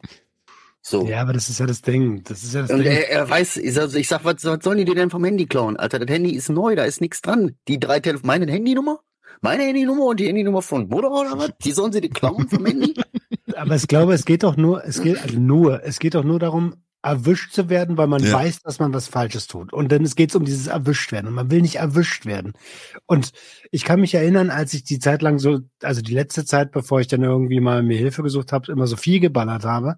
[0.81, 1.05] So.
[1.07, 2.23] Ja, aber das ist ja das Ding.
[2.23, 2.87] Das ist ja das Und Ding.
[2.87, 5.45] er, er weiß, ich sag, ich sag was, was sollen die dir denn vom Handy
[5.45, 5.77] klauen?
[5.77, 7.55] Alter, das Handy ist neu, da ist nichts dran.
[7.67, 8.99] Die drei Telefon, meine Handynummer?
[9.41, 11.51] Meine Handynummer und die Handynummer von Mutter oder was?
[11.63, 12.93] Die sollen sie dir klauen vom Handy?
[13.55, 16.39] Aber ich glaube, es geht doch nur, es geht also nur, es geht doch nur
[16.39, 18.33] darum, erwischt zu werden, weil man Ja.
[18.33, 19.73] weiß, dass man was Falsches tut.
[19.73, 21.27] Und dann es geht um dieses erwischt werden.
[21.27, 22.53] Und man will nicht erwischt werden.
[23.07, 23.31] Und
[23.71, 27.01] ich kann mich erinnern, als ich die Zeit lang so, also die letzte Zeit, bevor
[27.01, 29.95] ich dann irgendwie mal mir Hilfe gesucht habe, immer so viel geballert habe,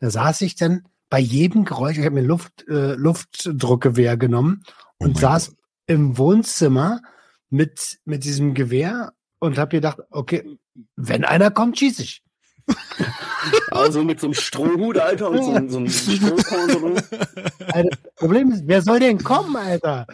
[0.00, 4.62] da saß ich dann bei jedem Geräusch, ich habe mir Luft, äh, Luftdruckgewehr genommen
[4.98, 5.54] Oh und mein saß
[5.86, 7.00] im Wohnzimmer
[7.50, 10.58] mit, mit diesem Gewehr und habe gedacht, okay,
[10.96, 12.22] wenn einer kommt, schieße ich.
[13.70, 16.70] Also mit so einem Strohhut, Alter, und so, einem- so einem Strohkorn.
[16.70, 16.86] So.
[17.66, 20.06] Alter, das Problem ist, wer soll denn kommen, Alter?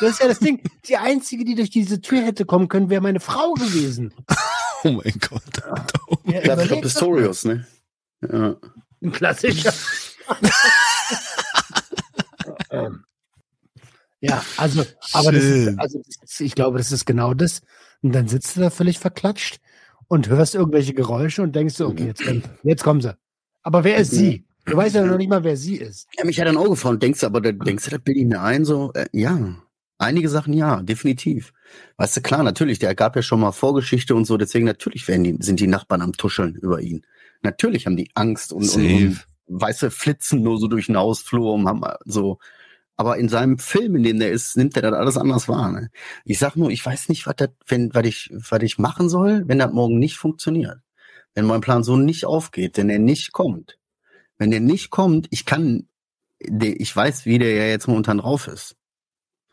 [0.00, 0.62] Das ist ja das Ding.
[0.86, 4.14] Die einzige, die durch diese Tür hätte kommen können, wäre meine Frau gewesen.
[4.82, 5.62] Oh mein Gott.
[5.62, 6.00] Alter.
[6.08, 7.66] Oh mein Ja, doch Pistorius, ne?
[8.22, 8.56] Ja.
[9.02, 9.74] Ein Klassiker.
[12.70, 13.04] Ähm,
[14.20, 17.62] ja, also, aber das ist, also das ist, ich glaube, das ist genau das.
[18.02, 19.60] Und dann sitzt du da völlig verklatscht
[20.08, 23.16] und hörst irgendwelche Geräusche und denkst so, okay, jetzt, kommt, jetzt kommen sie.
[23.62, 24.44] Aber wer ist sie?
[24.66, 26.06] Du weißt ja noch nicht mal, wer sie ist.
[26.18, 26.98] ja, mich hat ein Auge gefallen.
[26.98, 28.64] Denkst du aber, da, denkst du, das bilde ich mir ein?
[28.64, 29.56] So, äh, ja.
[29.98, 31.52] Einige Sachen ja, definitiv.
[31.96, 35.24] Weißt du, klar, natürlich, der gab ja schon mal Vorgeschichte und so, deswegen natürlich werden
[35.24, 37.04] die, sind die Nachbarn am Tuscheln über ihn.
[37.42, 41.54] Natürlich haben die Angst und, und, und weißt du, flitzen nur so durch den Hausflur
[41.54, 42.38] und haben so.
[43.00, 45.72] Aber in seinem Film, in dem der ist, nimmt er das alles anders wahr.
[45.72, 45.90] Ne?
[46.26, 49.44] Ich sag nur, ich weiß nicht, was das, wenn, was ich, was ich machen soll,
[49.46, 50.80] wenn das morgen nicht funktioniert.
[51.32, 53.78] Wenn mein Plan so nicht aufgeht, wenn er nicht kommt.
[54.36, 55.88] Wenn er nicht kommt, ich kann,
[56.38, 58.76] ich weiß, wie der ja jetzt momentan drauf ist.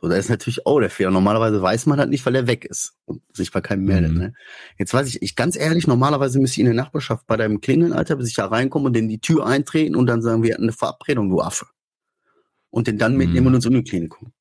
[0.01, 1.11] So, da ist natürlich auch der Fehler.
[1.11, 4.11] Normalerweise weiß man das nicht, weil er weg ist und sich bei keinem meldet.
[4.11, 4.17] Mhm.
[4.17, 4.33] Ne?
[4.77, 7.93] Jetzt weiß ich, ich ganz ehrlich, normalerweise müsste ich in der Nachbarschaft bei deinem klingeln,
[7.93, 10.63] Alter, bis ich da reinkomme und in die Tür eintreten und dann sagen, wir hatten
[10.63, 11.65] eine Verabredung, du Affe.
[12.77, 13.47] Und den dann mitnehmen Mhm.
[13.47, 14.31] und ins Uniklinikum.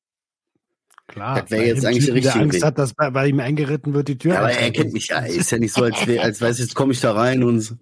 [1.07, 1.41] Klar.
[1.41, 2.63] Das wär bei jetzt eigentlich der richtige Angst Weg.
[2.63, 4.33] hat, dass bei, bei ihm eingeritten wird, die Tür.
[4.33, 5.19] Ja, aber er kennt mich ja.
[5.21, 7.61] Ist ja nicht so, als, wär, als weiß ich, jetzt komme ich da rein und
[7.61, 7.75] so.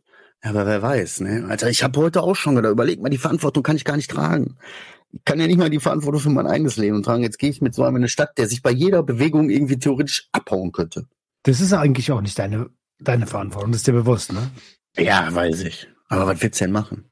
[0.44, 1.46] Ja, aber wer weiß, ne?
[1.50, 4.10] Alter, ich habe heute auch schon gedacht, überleg mal, die Verantwortung kann ich gar nicht
[4.12, 4.56] tragen.
[5.12, 7.24] Ich kann ja nicht mal die Verantwortung für mein eigenes Leben tragen.
[7.24, 9.78] Jetzt gehe ich mit so einem in eine Stadt, der sich bei jeder Bewegung irgendwie
[9.80, 11.06] theoretisch abhauen könnte.
[11.44, 14.52] Das ist eigentlich auch nicht deine, deine Verantwortung, das ist dir bewusst, ne?
[14.98, 15.90] Ja, weiß ich.
[16.08, 17.10] Aber was willst du denn machen?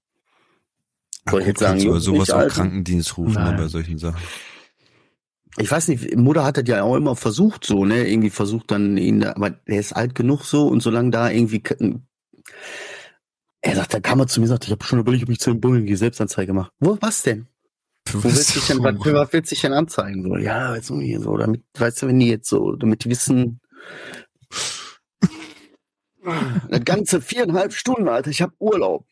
[1.30, 2.54] Soll ich jetzt sagen, juckt sowas Alter?
[2.54, 4.22] Krankendienst rufen ne, bei solchen Sachen.
[5.58, 8.08] Ich weiß nicht, Mutter hat das ja auch immer versucht, so, ne?
[8.08, 11.62] Irgendwie versucht dann ihn da, aber der ist alt genug so und solange da irgendwie.
[13.62, 15.40] Er sagt, da kam er zu mir und sagt, ich habe schon überlegt, ob ich
[15.40, 16.72] zu den Bullen gehe, Selbstanzeige mache.
[16.80, 17.48] Wo, was denn?
[18.12, 20.24] Wo willst du dich denn, was, für was willst du dich denn anzeigen?
[20.24, 23.62] So, ja, jetzt irgendwie so, damit, weißt du, wenn die jetzt so, damit die wissen.
[26.70, 29.06] Das ganze viereinhalb Stunden, Alter, ich habe Urlaub.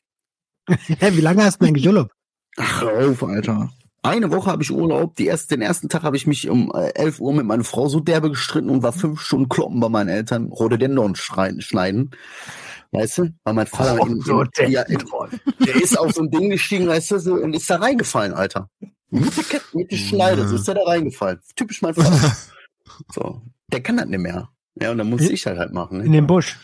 [0.99, 2.11] Hä, wie lange hast du denn eigentlich Urlaub?
[2.57, 3.69] Ach, auf, Alter.
[4.03, 5.15] Eine Woche habe ich Urlaub.
[5.15, 7.87] Die erste, den ersten Tag habe ich mich um äh, 11 Uhr mit meiner Frau
[7.87, 12.11] so derbe gestritten und war fünf Stunden kloppen bei meinen Eltern, Rhododendron schreien- schneiden.
[12.91, 13.29] Weißt du?
[13.43, 14.21] Weil mein Vater in,
[14.65, 17.77] in, ja, der ist auf so ein Ding gestiegen, weißt du, so, und ist da
[17.77, 18.69] reingefallen, Alter.
[19.11, 21.39] Mit der, Kette, mit der Schneide, so ist er da reingefallen.
[21.55, 22.35] Typisch mein Vater.
[23.13, 23.41] So.
[23.71, 24.49] Der kann das nicht mehr.
[24.79, 26.01] Ja, und dann muss ich halt halt machen.
[26.01, 26.17] In Ne?
[26.17, 26.57] den Busch.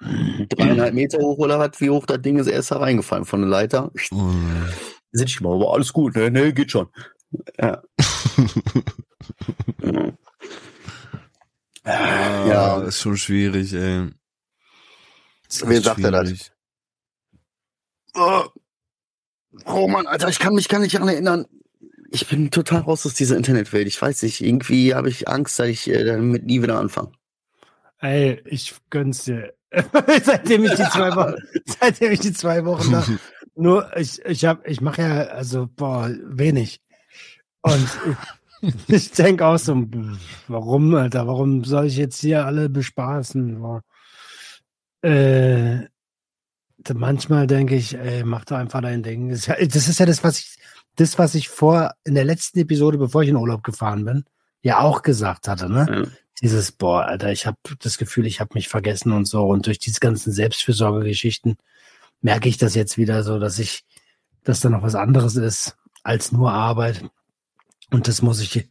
[0.00, 3.40] Dreieinhalb Meter hoch oder was, wie hoch das Ding ist, er ist da reingefallen von
[3.40, 3.90] der Leiter.
[4.12, 4.30] Oh.
[5.12, 6.88] Sitz ich mal, aber alles gut, ne, ne, geht schon.
[7.60, 7.82] Ja.
[11.84, 12.82] Ah, Ja.
[12.82, 14.10] ist schon schwierig, ey.
[15.48, 16.52] Echt sagt er das?
[18.14, 18.44] Oh,
[19.66, 21.46] Roman, Alter, ich kann mich gar nicht daran erinnern.
[22.10, 23.86] Ich bin total raus aus dieser Internetwelt.
[23.86, 27.12] Ich weiß nicht, irgendwie habe ich Angst, dass ich äh, damit nie wieder anfange.
[28.00, 29.54] Ey, ich gönn's dir.
[30.24, 31.34] seitdem ich die zwei Wochen,
[31.66, 33.04] seitdem ich die zwei Wochen da,
[33.54, 36.80] nur ich, ich hab, ich mache ja, also, boah, wenig.
[37.62, 37.88] Und
[38.62, 39.84] ich, ich denke auch so,
[40.46, 43.60] warum, Alter, warum soll ich jetzt hier alle bespaßen?
[43.60, 43.82] Boah.
[45.02, 45.86] Äh,
[46.94, 49.28] manchmal denke ich, ey, mach doch einfach dein Ding.
[49.28, 50.58] Das ist, ja, das ist ja das, was ich,
[50.96, 54.24] das, was ich vor, in der letzten Episode, bevor ich in Urlaub gefahren bin,
[54.62, 55.86] ja auch gesagt hatte, ne?
[55.90, 56.10] Ja.
[56.42, 59.46] Dieses, boah, Alter, ich habe das Gefühl, ich habe mich vergessen und so.
[59.46, 61.56] Und durch diese ganzen Selbstfürsorgegeschichten
[62.20, 63.84] merke ich das jetzt wieder so, dass ich,
[64.44, 67.04] dass da noch was anderes ist als nur Arbeit.
[67.90, 68.68] Und das muss ich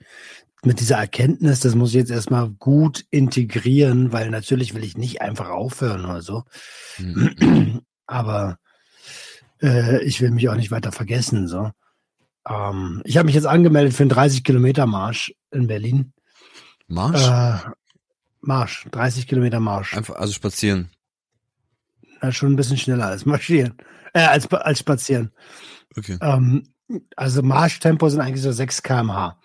[0.63, 5.21] mit dieser Erkenntnis, das muss ich jetzt erstmal gut integrieren, weil natürlich will ich nicht
[5.21, 6.43] einfach aufhören oder so.
[6.97, 7.81] Mhm.
[8.07, 8.57] Aber
[9.61, 11.47] äh, ich will mich auch nicht weiter vergessen.
[11.47, 11.71] So.
[12.47, 16.13] Ähm, ich habe mich jetzt angemeldet für einen 30 Kilometer Marsch in Berlin.
[16.87, 17.27] Marsch?
[17.27, 17.69] Äh,
[18.41, 19.95] Marsch, 30 Kilometer Marsch.
[19.95, 20.89] Einfach, also spazieren.
[22.21, 23.77] Ja, schon ein bisschen schneller als marschieren.
[24.13, 25.31] Äh, als, als spazieren.
[25.95, 26.17] Okay.
[26.21, 26.73] Ähm,
[27.15, 29.39] also Marschtempo sind eigentlich so 6 km/h.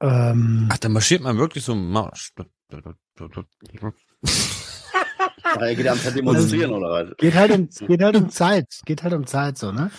[0.00, 2.32] Ähm, Ach, dann marschiert man wirklich so Marsch.
[5.58, 7.16] Er geht am Tag demonstrieren oder was?
[7.16, 8.80] geht halt um, geht halt um Zeit.
[8.84, 9.90] Geht halt um Zeit so, ne?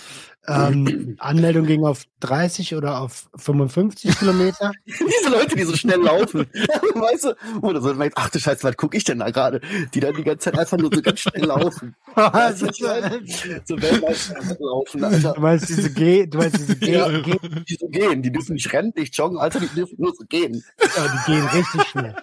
[0.47, 4.71] Ähm, Anmeldung ging auf 30 oder auf 55 Kilometer.
[4.85, 6.47] Diese Leute, die so schnell laufen.
[6.95, 7.35] weißt du?
[7.61, 9.61] Oder so, merkt, ach du Scheiße, was gucke ich denn da gerade?
[9.93, 11.95] Die dann die ganze Zeit einfach nur so ganz schnell laufen.
[12.15, 15.33] Also, du, so Weltmeister laufen, Alter.
[15.33, 17.07] du meinst diese G, du meinst diese G, Ja.
[17.21, 17.37] G
[17.69, 20.61] Die so gehen, die dürfen nicht rennen, nicht joggen, Alter, die dürfen nur so gehen.
[20.79, 22.15] ja, die gehen richtig schnell.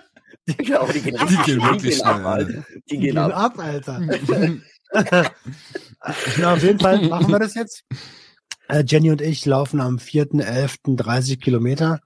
[0.59, 2.53] Genau, die gehen, Die richtig gehen schnell, wirklich ab, schnell, Alter.
[2.53, 3.33] Die Die gehen gehen ab.
[3.37, 4.01] ab, Alter.
[6.39, 7.85] Na, auf jeden Fall machen wir das jetzt.
[8.69, 10.97] Äh, Jenny und ich laufen am 4.11.
[10.97, 12.01] 30 Kilometer.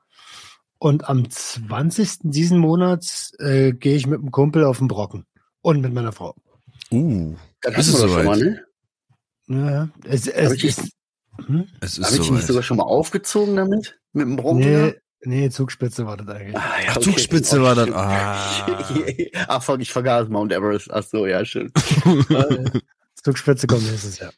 [0.78, 2.18] Und am 20.
[2.22, 5.26] diesen Monats äh, gehe ich mit einem Kumpel auf den Brocken.
[5.60, 6.34] Und mit meiner Frau.
[6.90, 8.64] Uh, Das ist es schon mal, soweit?
[9.46, 9.70] ne?
[9.70, 10.90] Ja, es, es ich ist.
[11.46, 11.66] Hm?
[11.80, 12.64] Es ist ich dich nicht sogar soweit.
[12.64, 13.98] schon mal aufgezogen damit?
[14.12, 14.58] Mit dem Bronco?
[14.60, 16.56] Nee, nee, Zugspitze war das eigentlich.
[16.56, 17.04] Ah, ja, Ach, okay.
[17.04, 17.90] Zugspitze Oh, war das.
[17.92, 18.66] Ah.
[19.48, 20.90] Ach fuck, ich vergaß Mount Everest.
[20.92, 21.72] Ach so, ja, schön.
[23.22, 24.32] Zugspitze kommt nächstes Jahr.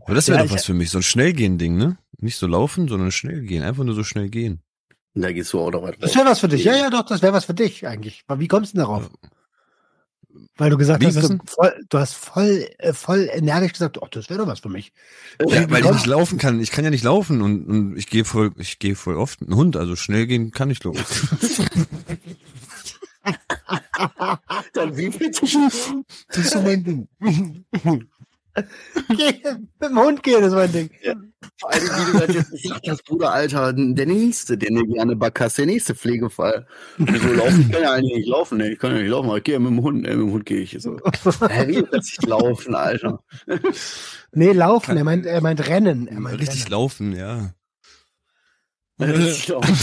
[0.00, 0.90] Aber das wäre Ja, doch was für mich.
[0.90, 1.98] So ein Schnellgehen-Ding, ne?
[2.18, 3.62] Nicht so laufen, sondern schnell gehen.
[3.62, 4.60] Einfach nur so schnell gehen.
[5.14, 6.64] da gehst du auch noch weit Das wäre was für dich.
[6.64, 8.22] Ja, ja, doch, das wäre was für dich eigentlich.
[8.26, 9.10] Aber wie kommst du denn darauf?
[10.56, 14.08] Weil du gesagt Wie, hast, du, voll, du hast voll, äh, voll energisch gesagt, oh,
[14.10, 14.92] das wäre doch was für mich.
[15.40, 16.60] Ja, weil ich nicht laufen kann.
[16.60, 19.50] Ich kann ja nicht laufen und, und ich gehe voll, ich gehe voll oft mit
[19.50, 19.76] einem Hund.
[19.76, 21.04] Also schnell gehen kann ich laufen.
[24.72, 27.08] Dann wie viel Das ist so mein Ding.
[29.16, 29.32] Geh,
[29.80, 30.90] mit dem Hund gehen, das ist mein Ding.
[31.60, 35.16] Vor allem, wie du das jetzt gesagt hast, Bruder, Alter, der nächste, den du gerne
[35.16, 36.66] Back hast, der nächste Pflegefall.
[36.98, 38.72] So laufen, ich kann ja eigentlich nicht laufen, ne?
[38.72, 40.08] Ich kann ja nicht laufen, aber ich gehe ja mit dem Hund, ne?
[40.16, 40.98] Mit dem Hund gehe ich so.
[41.48, 43.22] Hä, wie plötzlich laufen, Alter?
[44.32, 46.08] Nee, laufen, er meint, er meint rennen.
[46.08, 46.70] Er meint Richtig rennen.
[46.72, 47.52] laufen, ja.
[49.00, 49.76] Richtig laufen.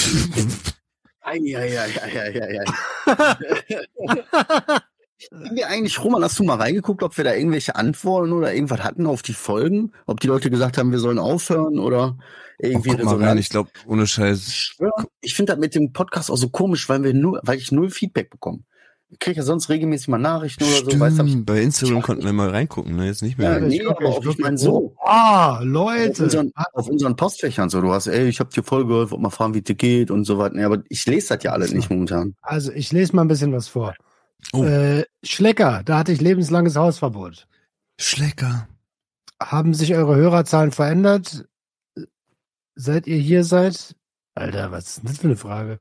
[1.26, 1.40] Ei,
[5.32, 8.84] Haben wir eigentlich, Roman, hast du mal reingeguckt, ob wir da irgendwelche Antworten oder irgendwas
[8.84, 9.92] hatten auf die Folgen?
[10.06, 12.18] Ob die Leute gesagt haben, wir sollen aufhören oder
[12.62, 13.30] Oh, irgendwie guck mal Resonanz?
[13.32, 14.76] rein, ich glaube, ohne Scheiß.
[15.22, 17.90] ich finde das mit dem Podcast auch so komisch, weil wir nur, weil ich null
[17.90, 18.60] Feedback bekomme.
[19.10, 22.24] Ich kriege ja sonst regelmäßig mal Nachrichten oder so, weißt ich, Stimmt, bei Instagram konnten
[22.26, 23.06] wir mal reingucken, ne?
[23.08, 23.60] Jetzt nicht Ja, mehr.
[23.62, 24.40] nee, Ich guck, aber ich auch, ich guck.
[24.40, 24.96] mein, so.
[25.04, 26.24] Ah, auf Leute.
[26.24, 27.80] unseren, auf unseren Postfächern so.
[27.82, 30.10] Du hast, ey, ich habe dir voll gehört, wollt mal fragen, wie es dir geht
[30.10, 30.56] und so weiter.
[30.56, 32.36] Nee, aber ich lese das ja alle nicht momentan.
[32.42, 33.94] Also, ich lese mal ein bisschen was vor.
[34.52, 34.64] Oh.
[34.64, 37.48] Äh, Schlecker, da hatte ich lebenslanges Hausverbot.
[38.00, 38.68] Schlecker.
[39.42, 41.46] Haben sich eure Hörerzahlen verändert?
[42.76, 43.96] Seit ihr hier seid?
[44.36, 45.80] Alter, was ist denn das für eine Frage?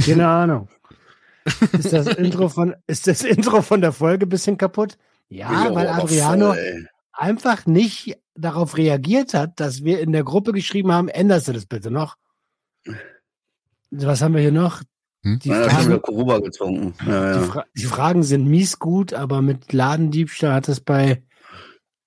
[0.00, 0.68] Keine Ahnung.
[1.72, 4.96] Ist das Intro von, ist das Intro von der Folge ein bisschen kaputt?
[5.28, 10.52] Ja, weil aber Adriano voll, einfach nicht darauf reagiert hat, dass wir in der Gruppe
[10.52, 12.16] geschrieben haben, änderst du das bitte noch?
[13.90, 14.82] Was haben wir hier noch?
[15.22, 15.38] Hm?
[15.38, 16.94] Die, Ja, Fragen, Kuruba getrunken.
[17.06, 17.44] Ja, die.
[17.46, 21.22] Fra die Fragen sind mies gut, aber mit Ladendiebstahl hat es bei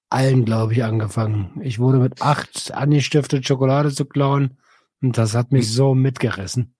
[0.09, 1.59] allen, glaube ich, angefangen.
[1.61, 4.57] Ich wurde mit acht angestiftet, Schokolade zu klauen
[5.01, 6.73] und das hat mich so mitgerissen.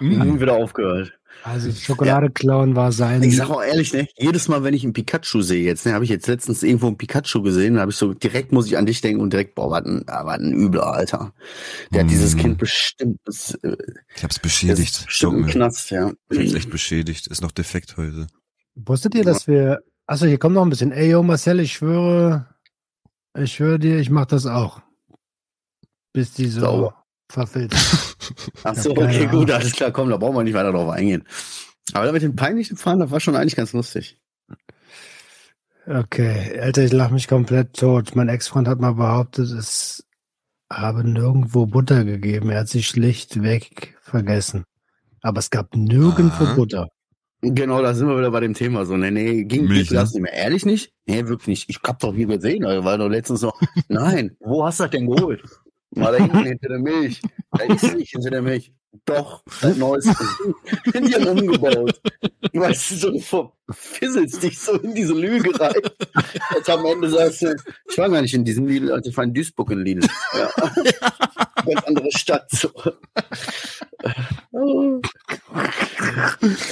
[0.00, 1.18] Mhm, wieder aufgehört.
[1.42, 3.22] Also Schokolade klauen war sein.
[3.22, 6.02] Ich sag auch ehrlich, ne, jedes Mal, wenn ich einen Pikachu sehe jetzt, ne, habe
[6.04, 8.86] ich jetzt letztens irgendwo einen Pikachu gesehen, da habe ich so direkt muss ich an
[8.86, 11.32] dich denken und direkt, boah, war ein, war ein übler Alter.
[11.92, 12.38] Der hat dieses Mm.
[12.38, 13.76] Kind bestimmt, das, äh,
[14.16, 14.80] Ich hab's das beschädigt.
[14.98, 15.46] ist bestimmt im.
[15.46, 16.12] Knast, ja.
[16.30, 17.28] Ich hab's echt beschädigt.
[17.28, 18.26] Ist noch defekt heute.
[18.74, 19.80] Wusstet ihr, dass wir.
[20.06, 20.92] Achso, hier kommt noch ein bisschen.
[20.92, 22.46] Ey, yo, Marcel, ich schwöre,
[23.38, 24.80] ich schwöre dir, ich mach das auch.
[26.12, 26.95] Bis die so Sauber.
[27.28, 28.16] Verfilzt.
[28.64, 29.40] Ach so, Ja, keine okay, Ahnung.
[29.40, 31.24] gut, alles klar, komm, da brauchen wir nicht weiter drauf eingehen.
[31.92, 34.18] Aber mit den peinlichen Fahren, das war schon eigentlich ganz lustig.
[35.86, 38.16] Okay, Alter, ich lach mich komplett tot.
[38.16, 40.04] Mein Ex-Freund hat mal behauptet, es
[40.72, 42.50] habe nirgendwo Butter gegeben.
[42.50, 44.64] Er hat sie schlichtweg vergessen.
[45.22, 46.54] Aber es gab nirgendwo Aha.
[46.54, 46.88] Butter.
[47.42, 48.96] Genau, da sind wir wieder bei dem Thema so.
[48.96, 50.20] Nee, nee, ging Milch, nicht, das ne?
[50.20, 50.42] nicht mehr.
[50.42, 50.92] Ehrlich nicht?
[51.06, 51.70] Nee, wirklich nicht.
[51.70, 55.06] Ich hab doch nie gesehen, weil doch letztens noch, nein, wo hast du das denn
[55.06, 55.42] geholt?
[55.96, 57.22] War da hinten hinter der Milch.
[57.52, 58.72] Da ist nicht hinter der Milch.
[59.04, 60.14] Doch, seit neuestem.
[60.94, 62.00] Die haben umgebaut.
[62.52, 65.74] Weißt du, so du verfisselst dich so in diese Lüge rein.
[66.54, 67.56] Jetzt am Ende sagst du,
[67.90, 70.06] ich war gar nicht in diesem Lidl, also ich war in Duisburg in Lidl.
[70.38, 70.50] Ja.
[71.64, 72.50] Ganz andere Stadt.
[72.50, 72.70] So.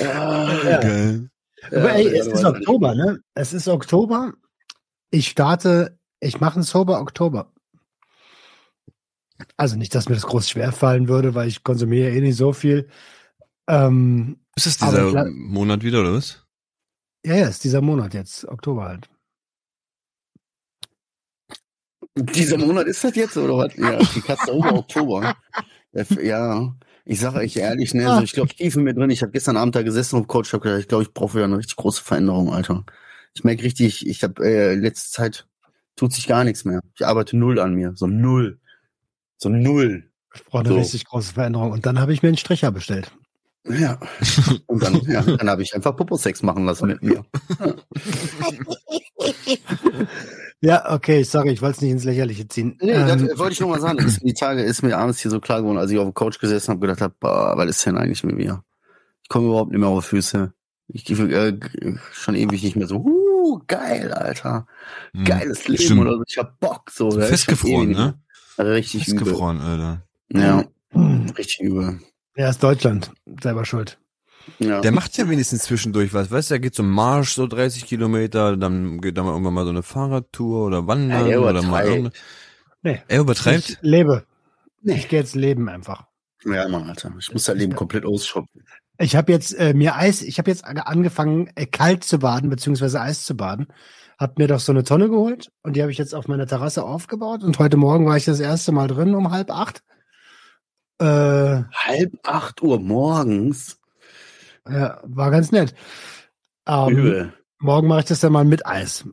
[0.00, 0.80] Ja.
[0.80, 1.28] Geil.
[1.70, 3.20] Aber ey, Ja, es ist Oktober, ne?
[3.34, 4.32] Es ist Oktober.
[5.10, 7.52] Ich starte, ich mache einen Sober Oktober.
[9.56, 12.52] Also nicht, dass mir das groß schwer fallen würde, weil ich konsumiere eh nicht so
[12.52, 12.88] viel.
[13.68, 16.44] Ähm, Ist es Aber dieser klar- Monat wieder, oder was?
[17.24, 19.08] ja, ja, ist dieser Monat jetzt, Oktober halt.
[22.16, 23.76] Dieser Monat ist das jetzt, oder was?
[23.76, 25.34] Ja, die Katze über Oktober.
[26.20, 29.32] Ja, ich sage euch ehrlich, ne, also ich glaube tief in mir drin, ich habe
[29.32, 31.76] gestern Abend da gesessen und Coach hab gedacht, ich glaube, ich brauche wieder eine richtig
[31.76, 32.84] große Veränderung, Alter.
[33.34, 35.46] Ich merke richtig, ich habe äh, letzte Zeit
[35.96, 36.80] tut sich gar nichts mehr.
[36.96, 38.60] Ich arbeite null an mir, so null.
[39.38, 40.10] So null.
[40.34, 40.74] Ich brauche eine So.
[40.76, 41.70] richtig große Veränderung.
[41.72, 43.10] Und dann habe ich mir einen Stricher bestellt.
[43.68, 43.98] Ja.
[44.66, 47.24] Und dann, ja, dann habe ich einfach Popo-Sex machen lassen mit mir.
[50.60, 52.76] Ja, okay, sorry, ich wollte es nicht ins Lächerliche ziehen.
[52.80, 53.98] Nee, Ähm, das wollte ich nur mal sagen.
[54.22, 56.70] Die Tage ist mir abends hier so klar geworden, als ich auf dem Couch gesessen
[56.72, 58.62] habe, gedacht habe, boah, was ist denn eigentlich mit mir?
[59.22, 60.52] Ich komme überhaupt nicht mehr auf die Füße.
[60.88, 61.58] Ich gehe äh,
[62.12, 64.66] schon ewig nicht mehr so, uh, geil, Alter.
[65.14, 65.24] Hm.
[65.24, 66.00] Geiles Leben Stimmt.
[66.02, 66.22] oder so.
[66.26, 67.10] Ich hab Bock so.
[67.10, 68.18] Festgefroren, ne?
[68.58, 69.18] Richtig übel.
[69.18, 70.02] Festgefroren, Alter.
[70.32, 70.64] Ja,
[71.36, 72.00] richtig übel.
[72.34, 73.10] er ist Deutschland,
[73.42, 73.98] selber schuld.
[74.58, 74.80] Ja.
[74.82, 78.56] Der macht ja wenigstens zwischendurch was, weißt du, er geht zum Marsch so 30 Kilometer,
[78.56, 81.84] dann geht da mal irgendwann mal so eine Fahrradtour oder wandern Ja, der oder mal
[81.84, 82.12] irgendeine-
[82.82, 83.70] Nee, Er übertreibt?
[83.70, 84.24] ich lebe.
[84.82, 84.96] Nee.
[84.96, 86.04] Ich gehe jetzt leben einfach.
[86.44, 87.10] ja, Mann, Alter.
[87.18, 88.62] Ich muss das Leben komplett ausschoppen.
[88.98, 92.50] Ich habe jetzt äh, mir Eis, ich habe jetzt ange- angefangen, äh, kalt zu baden,
[92.50, 93.66] beziehungsweise Eis zu baden.
[94.18, 96.84] Hab mir doch so eine Tonne geholt und die habe ich jetzt auf meiner Terrasse
[96.84, 97.42] aufgebaut.
[97.42, 99.82] Und heute Morgen war ich das erste Mal drin um halb acht.
[100.98, 101.04] Äh,
[101.72, 103.80] Halb acht Uhr morgens.
[104.68, 105.74] ja, war ganz nett.
[106.66, 107.32] Ähm, Übel.
[107.58, 109.04] morgen mache ich das dann mal mit Eis.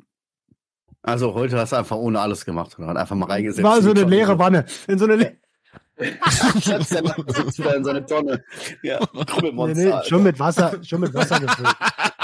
[1.02, 2.78] Also heute hast du einfach ohne alles gemacht.
[2.78, 2.96] Oder?
[2.96, 3.64] Einfach mal reingesetzt.
[3.64, 4.66] War so eine leere Wanne.
[4.88, 5.38] In so eine Le
[6.02, 8.44] in seine Tonne.
[8.82, 9.00] Ja,
[9.42, 11.70] nee, nee, schon mit Wasser, schon mit Wasser gefüllt.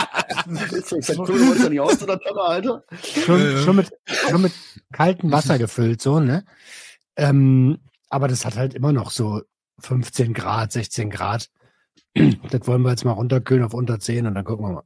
[3.26, 4.54] Schon, schon mit schon mit
[4.92, 6.46] kaltem Wasser gefüllt, so, ne?
[7.16, 9.42] Ähm, aber das hat halt immer noch so
[9.80, 11.50] 15 Grad, 16 Grad.
[12.14, 14.84] Das wollen wir jetzt mal runterkühlen auf unter 10 und dann gucken wir mal.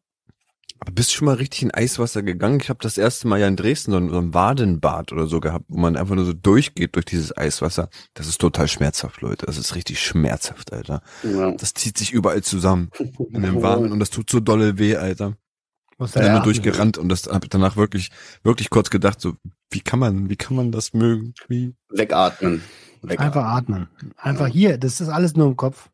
[0.83, 2.59] Aber bist du schon mal richtig in Eiswasser gegangen?
[2.59, 5.39] Ich habe das erste Mal ja in Dresden so ein, so ein Wadenbad oder so
[5.39, 7.89] gehabt, wo man einfach nur so durchgeht durch dieses Eiswasser.
[8.15, 9.45] Das ist total schmerzhaft, Leute.
[9.45, 11.03] Das ist richtig schmerzhaft, Alter.
[11.23, 11.51] Ja.
[11.51, 12.89] Das zieht sich überall zusammen
[13.31, 15.37] in den Waden und das tut so dolle weh, Alter.
[15.99, 16.43] Muss bin atmen.
[16.43, 18.09] durchgerannt und das habe ich danach wirklich,
[18.41, 19.35] wirklich kurz gedacht, so,
[19.69, 21.35] wie kann man, wie kann man das mögen?
[21.47, 21.75] Wie?
[21.89, 22.63] Wegatmen.
[23.03, 23.27] Wegatmen.
[23.27, 23.87] Einfach atmen.
[24.17, 25.91] Einfach hier, das ist alles nur im Kopf.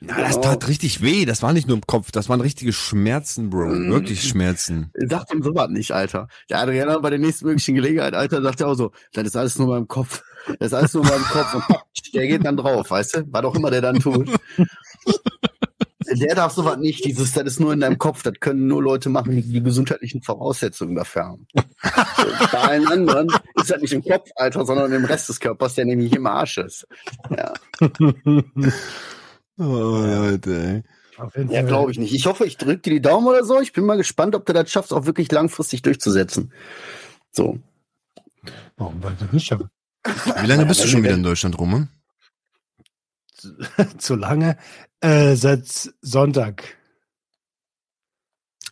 [0.00, 0.48] Ja, das Genau.
[0.48, 1.24] tat richtig weh.
[1.24, 3.66] Das war nicht nur im Kopf, das waren richtige Schmerzen, Bro.
[3.66, 3.90] Mhm.
[3.90, 4.90] Wirklich Schmerzen.
[4.94, 6.28] Sag dem sowas nicht, Alter.
[6.50, 9.58] Der Adriana bei der nächsten möglichen Gelegenheit, Alter, sagt er auch so, das ist alles
[9.58, 10.22] nur beim Kopf.
[10.58, 11.64] Das ist alles nur beim Kopf und
[12.14, 13.24] der geht dann drauf, weißt du?
[13.30, 14.28] Was auch immer der dann tut.
[16.08, 19.08] Der darf sowas nicht, dieses, das ist nur in deinem Kopf, das können nur Leute
[19.08, 21.48] machen, die die gesundheitlichen Voraussetzungen dafür haben.
[22.52, 25.84] Bei allen anderen ist das nicht im Kopf, Alter, sondern im Rest des Körpers, der
[25.84, 26.86] nämlich im Arsch ist.
[27.36, 27.52] Ja,
[29.58, 31.46] Oh, Leute, ey.
[31.48, 32.12] Ja glaube ich nicht.
[32.14, 33.60] Ich hoffe, ich drücke dir die Daumen oder so.
[33.60, 36.52] Ich bin mal gespannt, ob du das schaffst, auch wirklich langfristig durchzusetzen.
[37.32, 37.58] So.
[38.76, 39.70] Warum wollte ich nicht schaffen?
[40.04, 41.88] Wie lange bist du schon wieder in Deutschland rum?
[43.76, 43.98] hm?
[43.98, 44.58] Zu lange.
[45.00, 45.66] Äh, seit
[46.02, 46.76] Sonntag.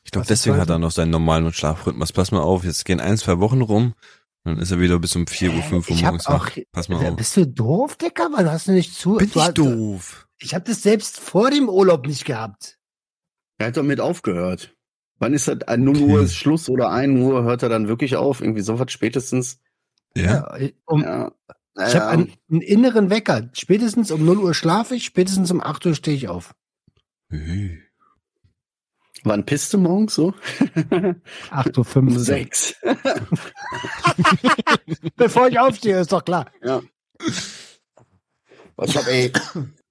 [0.04, 2.12] Ich glaube, deswegen hat er noch seinen normalen Schlafrhythmus.
[2.12, 3.94] Pass mal auf, jetzt gehen ein, zwei Wochen rum.
[4.44, 6.50] Dann ist er wieder bis um 4 Uhr, 5 Uhr morgens wach.
[6.72, 7.16] Pass mal auf.
[7.16, 8.28] Bist du doof, Dicker?
[8.32, 9.14] Was hast du nicht zu?
[9.16, 10.23] Bin du ich hast- doof.
[10.38, 12.78] Ich habe das selbst vor dem Urlaub nicht gehabt.
[13.58, 14.74] Er hat damit aufgehört.
[15.18, 15.58] Wann ist das?
[15.76, 18.40] 0 Uhr ist Schluss oder 1 Uhr hört er dann wirklich auf?
[18.40, 19.60] Irgendwie sowas spätestens.
[20.16, 20.56] Ja.
[20.58, 21.32] Ja, um, Ja.
[21.76, 23.48] Ich habe einen, einen inneren Wecker.
[23.52, 26.54] Spätestens um 0 Uhr schlafe ich, spätestens um 8 Uhr stehe ich auf.
[27.30, 27.80] Hey.
[29.24, 30.34] Wann pisst du morgens so?
[31.50, 32.18] 8 Uhr Um 15.
[32.18, 32.74] sechs.
[35.16, 36.50] Bevor ich aufstehe, ist doch klar.
[36.62, 36.82] Ja.
[38.82, 39.32] Ich habe ey,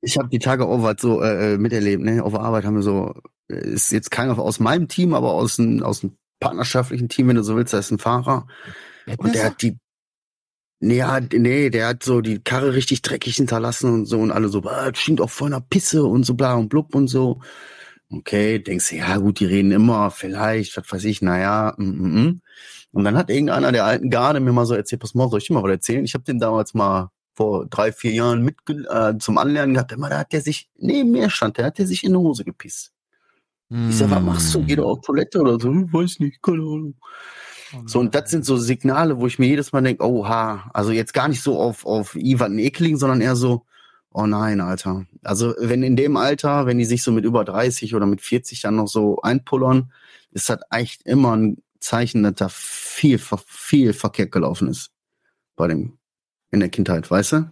[0.04, 2.24] ich habe die Tage auch was so äh, miterlebt, ne?
[2.24, 3.14] Auf der Arbeit haben wir so,
[3.50, 7.38] äh, ist jetzt keiner aus meinem Team, aber aus einem aus einem partnerschaftlichen Team, wenn
[7.38, 8.48] du so willst, da ist ein Fahrer.
[9.18, 9.78] Und der hat die,
[10.82, 11.02] nee,
[11.32, 14.92] nee, der hat so die Karre richtig dreckig hinterlassen und so und alle so, ah,
[14.92, 17.42] das stinkt auch voll nach Pisse und so bla und blub und so.
[18.10, 22.26] Okay, denkst du, ja gut, die reden immer, vielleicht, was weiß ich, naja, mm, mm,
[22.26, 22.42] mm.
[22.92, 25.48] Und dann hat irgendeiner der alten Garde mir mal so erzählt, pass mal, soll ich
[25.48, 26.06] dir mal was erzählen?
[26.06, 29.92] Ich habe den damals mal vor drei, vier Jahren mit äh, zum Anlernen gehabt.
[29.92, 32.44] Immer, da hat der sich, neben mir stand, der hat der sich in die Hose
[32.44, 32.94] gepisst.
[33.90, 34.64] Ich sag, was machst du?
[34.64, 35.70] Geh doch auf Toilette oder so?
[35.70, 36.96] Hm, Weiß nicht, keine Ahnung.
[37.88, 41.14] So, und das sind so Signale, wo ich mir jedes Mal denke, oha, also jetzt
[41.14, 43.66] gar nicht so auf, auf Ivan Ekling, sondern eher so,
[44.12, 45.08] oh nein, Alter.
[45.24, 48.62] Also wenn in dem Alter, wenn die sich so mit über 30 oder mit 40
[48.62, 49.92] dann noch so einpullern,
[50.32, 54.92] ist das echt immer ein Zeichen, dass da viel, viel verkehrt gelaufen ist.
[55.56, 55.98] Bei dem,
[56.54, 57.52] in der Kindheit, weißt du?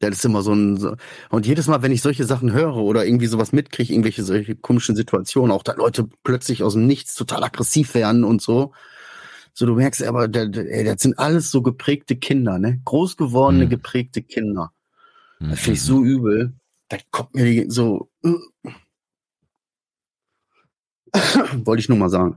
[0.00, 0.96] Das ist immer so ein, so,
[1.30, 4.94] und jedes Mal, wenn ich solche Sachen höre oder irgendwie sowas mitkriege, irgendwelche solche komischen
[4.96, 8.72] Situationen, auch da Leute plötzlich aus dem Nichts total aggressiv werden und so,
[9.54, 12.80] so, du merkst aber, da- da- ey, das sind alles so geprägte Kinder, ne?
[12.84, 13.70] Groß gewordene, Hm.
[13.70, 14.70] geprägte Kinder.
[15.38, 15.50] Mhm.
[15.50, 16.52] Das finde ich so übel.
[16.88, 18.10] Da kommt mir die, so.
[18.22, 18.34] äh.
[21.64, 22.36] Wollte ich nur mal sagen.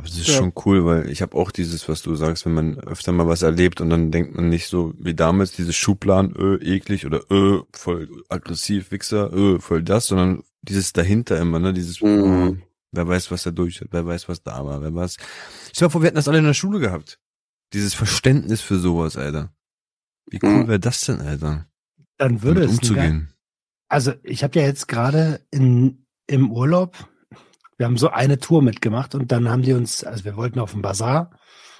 [0.00, 0.34] Aber das ist Ja.
[0.38, 3.42] schon cool, weil ich habe auch dieses, was du sagst, wenn man öfter mal was
[3.42, 7.60] erlebt und dann denkt man nicht so wie damals dieses Schubladen, öh, eklig oder öh,
[7.74, 12.62] voll aggressiv, Wichser, öh, voll das, sondern dieses dahinter immer, ne, dieses, Mhm.
[12.92, 15.18] wer weiß, was da durch hat, wer weiß, was da war, wer weiß.
[15.82, 17.20] Mal vor, wir hätten das alle in der Schule gehabt.
[17.74, 19.52] Dieses Verständnis für sowas, Alter.
[20.30, 20.68] Wie cool Mhm.
[20.68, 21.66] wäre das denn, Alter?
[22.16, 23.34] Dann würde damit es umzugehen.
[23.90, 26.96] Also ich habe ja jetzt gerade in im Urlaub,
[27.80, 30.72] wir haben so eine Tour mitgemacht und dann haben die uns, also wir wollten auf
[30.72, 31.30] den Bazar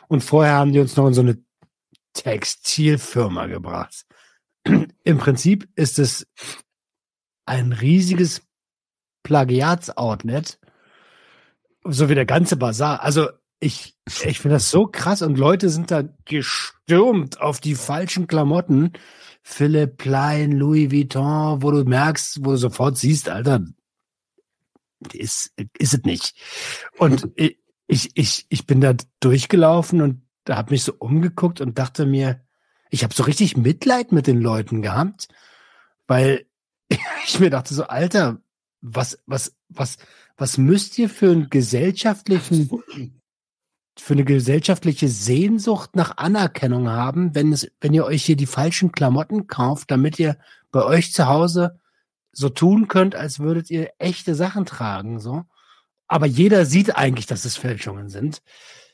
[0.09, 1.36] und vorher haben die uns noch in so eine
[2.14, 4.07] Textilfirma gebracht.
[5.05, 6.26] Im Prinzip ist es
[7.44, 8.40] ein riesiges
[9.24, 10.59] Plagiatsoutlet,
[11.84, 13.03] so wie der ganze Bazar.
[13.03, 13.28] Also
[13.59, 18.94] ich, ich finde das so krass und Leute sind da gestürmt auf die falschen Klamotten.
[19.42, 23.66] Philipp Plein, Louis Vuitton, wo du merkst, wo du sofort siehst, Alter,
[25.12, 26.34] ist, ist es nicht.
[26.98, 31.78] Und ich, ich, ich, ich bin da durchgelaufen und da habe mich so umgeguckt und
[31.78, 32.40] dachte mir,
[32.90, 35.28] ich habe so richtig Mitleid mit den Leuten gehabt,
[36.07, 36.46] weil
[37.24, 38.40] ich mir dachte so, Alter,
[38.80, 39.98] was, was, was,
[40.36, 42.70] was müsst ihr für einen gesellschaftlichen,
[43.98, 48.92] für eine gesellschaftliche Sehnsucht nach Anerkennung haben, wenn es, wenn ihr euch hier die falschen
[48.92, 50.38] Klamotten kauft, damit ihr
[50.72, 51.80] bei euch zu Hause
[52.33, 55.45] so tun könnt, als würdet ihr echte Sachen tragen, so.
[56.07, 58.43] Aber jeder sieht eigentlich, dass es Fälschungen sind.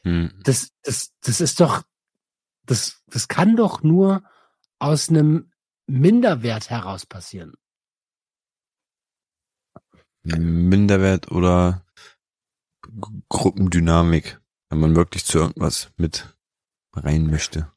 [0.02, 0.32] Hm.
[0.42, 1.82] Das, das, das ist doch,
[2.64, 4.22] das, das kann doch nur
[4.78, 5.50] aus einem
[5.86, 7.54] Minderwert heraus passieren.
[10.22, 11.84] Minderwert oder
[13.28, 16.36] Gruppendynamik, wenn man wirklich zu irgendwas mit
[16.92, 17.70] rein möchte.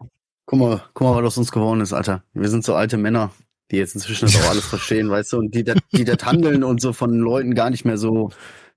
[0.45, 2.23] Guck mal, guck mal, was aus uns geworden ist, Alter.
[2.33, 3.31] Wir sind so alte Männer,
[3.71, 5.63] die jetzt inzwischen das auch alles verstehen, weißt du, und die
[5.93, 8.29] die das Handeln und so von Leuten gar nicht mehr so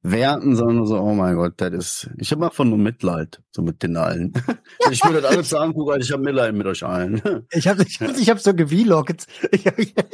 [0.02, 3.82] werten, sondern so, oh mein Gott, das ist, ich habe einfach nur Mitleid, so mit
[3.82, 4.32] den allen.
[4.90, 7.22] Ich mir das alles angucke, Alter, ich habe Mitleid mit euch allen.
[7.52, 9.26] Ich habe ich hab, ich hab so gevloggt.
[9.52, 10.12] Ich habe ich hab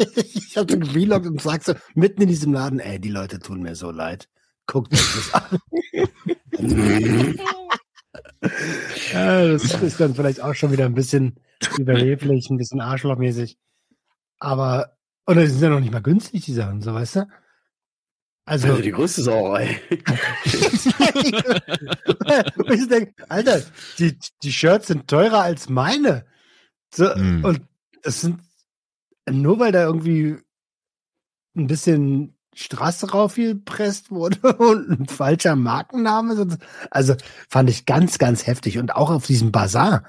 [0.55, 3.91] so gevloggt und sag so mitten in diesem Laden, ey, die Leute tun mir so
[3.91, 4.29] leid.
[4.67, 5.59] Guckt euch das an.
[9.13, 11.37] Ja, das ist dann vielleicht auch schon wieder ein bisschen
[11.79, 13.57] überheblich, ein bisschen arschlochmäßig.
[14.41, 17.29] Aber, oder die sind ja noch nicht mal günstig, die Sachen, so weißt du?
[18.47, 19.81] Also, Also die größte Sauerei.
[22.57, 23.63] Und ich denke, Alter,
[23.99, 26.25] die, die Shirts sind teurer als meine.
[26.95, 27.45] So, Hm.
[27.45, 27.61] Und
[28.03, 28.41] das sind,
[29.29, 30.39] nur weil da irgendwie
[31.57, 36.35] ein bisschen Straße draufgepresst wurde und ein falscher Markenname.
[36.37, 36.47] so-
[36.91, 37.15] Also
[37.49, 38.79] fand ich ganz, ganz heftig.
[38.79, 40.05] Und auch auf diesem Bazar.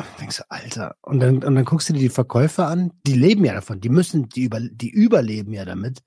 [0.00, 2.92] Und dann denkst du, Alter, und dann, und dann guckst du dir die Verkäufer an,
[3.06, 6.02] die leben ja davon, die müssen, die über, die überleben ja damit.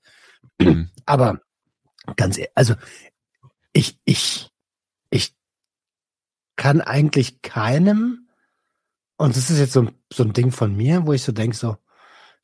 [0.60, 0.90] Hm.
[1.06, 1.40] Aber
[2.16, 2.74] ganz ehrlich, also
[3.72, 4.50] ich, ich,
[5.10, 5.36] ich
[6.56, 8.28] kann eigentlich keinem,
[9.16, 11.56] und das ist jetzt so, ein- so ein Ding von mir, wo ich so denke,
[11.56, 11.76] so,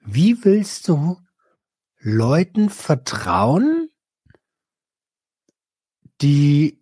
[0.00, 1.20] wie willst du
[1.98, 3.90] Leuten vertrauen,
[6.20, 6.80] die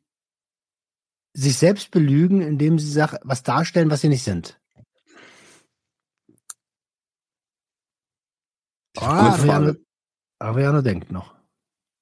[1.32, 4.57] sich selbst belügen, indem sie Sach was darstellen, was sie nicht sind.
[9.03, 9.74] Ah,
[10.38, 11.34] Adriano denkt noch.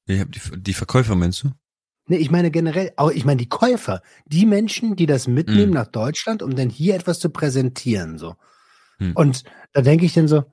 [0.07, 1.51] Ich hab die, die Verkäufer meinst du?
[2.09, 5.75] Nee, ich meine generell, auch ich meine die Käufer, die Menschen, die das mitnehmen Hm.
[5.75, 8.37] nach Deutschland, um dann hier etwas zu präsentieren, so.
[8.99, 9.13] Hm.
[9.15, 9.43] Und
[9.73, 10.45] da denke ich dann so,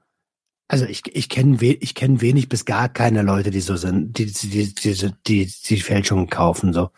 [0.68, 4.18] also ich, ich kenne we ich kenne wenig bis gar keine Leute, die so sind,
[4.18, 6.90] die die die die, die, die Fälschungen kaufen so.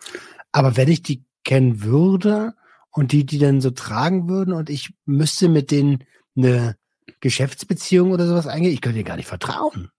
[0.52, 2.54] Aber wenn ich die kennen würde
[2.90, 6.04] und die die dann so tragen würden und ich müsste mit denen
[6.36, 6.76] eine
[7.20, 9.90] Geschäftsbeziehung oder sowas eingehen, ich könnte denen gar nicht vertrauen.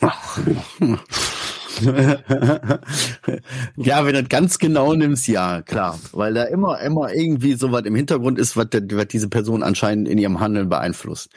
[3.76, 5.98] ja, wenn du das ganz genau nimmst, ja, klar.
[6.12, 10.08] Weil da immer, immer irgendwie so was im Hintergrund ist, was, was diese Person anscheinend
[10.08, 11.30] in ihrem Handeln beeinflusst.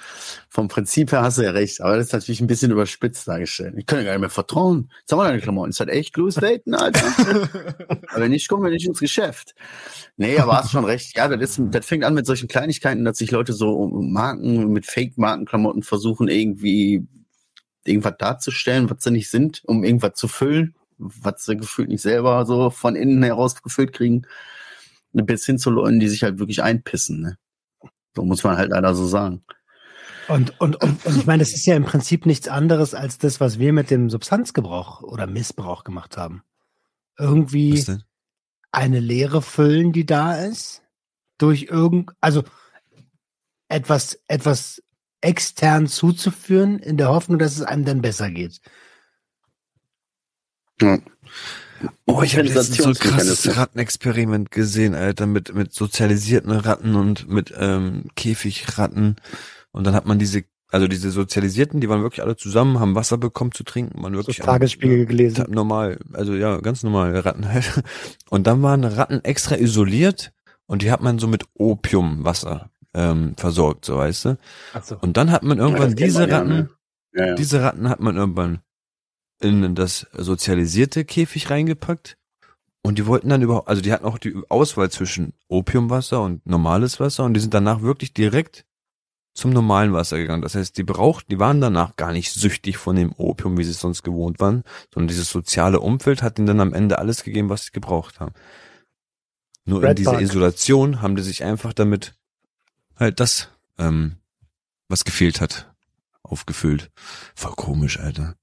[0.49, 3.75] Vom Prinzip her hast du ja recht, aber das ist natürlich ein bisschen überspitzt dargestellt.
[3.77, 4.89] Ich kann ja gar nicht mehr vertrauen.
[5.05, 7.05] Sag mal deine Klamotten, ist das echt Louis Vuitton, Alter?
[7.87, 9.55] aber wenn nicht, kommen wir nicht ins Geschäft.
[10.17, 11.15] Nee, aber hast schon recht.
[11.15, 14.85] Ja, das, ist, das fängt an mit solchen Kleinigkeiten, dass sich Leute so Marken, mit
[14.85, 17.07] Fake-Markenklamotten versuchen, irgendwie
[17.85, 22.45] irgendwas darzustellen, was sie nicht sind, um irgendwas zu füllen, was sie gefühlt nicht selber
[22.45, 24.23] so von innen heraus gefüllt kriegen.
[25.13, 27.21] Bis hin zu Leuten, die sich halt wirklich einpissen.
[27.21, 27.37] Ne?
[28.15, 29.43] So muss man halt leider so sagen.
[30.27, 33.41] Und, und, und, und ich meine, das ist ja im Prinzip nichts anderes als das,
[33.41, 36.43] was wir mit dem Substanzgebrauch oder Missbrauch gemacht haben.
[37.17, 37.83] Irgendwie
[38.71, 40.83] eine Leere füllen, die da ist,
[41.37, 42.43] durch irgend, also
[43.67, 44.81] etwas, etwas
[45.21, 48.59] extern zuzuführen, in der Hoffnung, dass es einem dann besser geht.
[50.81, 50.97] Ja.
[52.05, 53.55] Oh, ich habe letztens so ein krasses.
[53.57, 59.15] Rattenexperiment gesehen, Alter, mit, mit sozialisierten Ratten und mit ähm, Käfigratten.
[59.71, 63.17] Und dann hat man diese, also diese sozialisierten, die waren wirklich alle zusammen, haben Wasser
[63.17, 65.45] bekommen zu trinken, man So wirklich Tagesspiegel Ta- gelesen.
[65.49, 67.83] normal, also ja, ganz normal Ratten halt.
[68.29, 70.33] Und dann waren Ratten extra isoliert
[70.67, 74.37] und die hat man so mit Opiumwasser ähm, versorgt, so weißt du.
[74.73, 74.97] Achso.
[75.01, 76.69] Und dann hat man irgendwann kennt diese man ja, Ratten, ne?
[77.13, 77.35] Ja, ja.
[77.35, 78.59] diese Ratten hat man irgendwann
[79.41, 82.17] in das sozialisierte Käfig reingepackt.
[82.83, 86.99] Und die wollten dann überhaupt, also die hatten auch die Auswahl zwischen Opiumwasser und normales
[86.99, 88.65] Wasser und die sind danach wirklich direkt
[89.33, 90.41] zum normalen Wasser gegangen.
[90.41, 93.71] Das heißt, die braucht, die waren danach gar nicht süchtig von dem Opium, wie sie
[93.71, 94.63] es sonst gewohnt waren,
[94.93, 98.33] sondern dieses soziale Umfeld hat ihnen dann am Ende alles gegeben, was sie gebraucht haben.
[99.65, 100.21] Nur in Red dieser Bug.
[100.21, 102.15] Isolation haben die sich einfach damit
[103.01, 104.15] halt das, ähm,
[104.87, 105.73] was gefehlt hat,
[106.23, 106.89] aufgefüllt.
[107.35, 108.35] Voll komisch, Alter.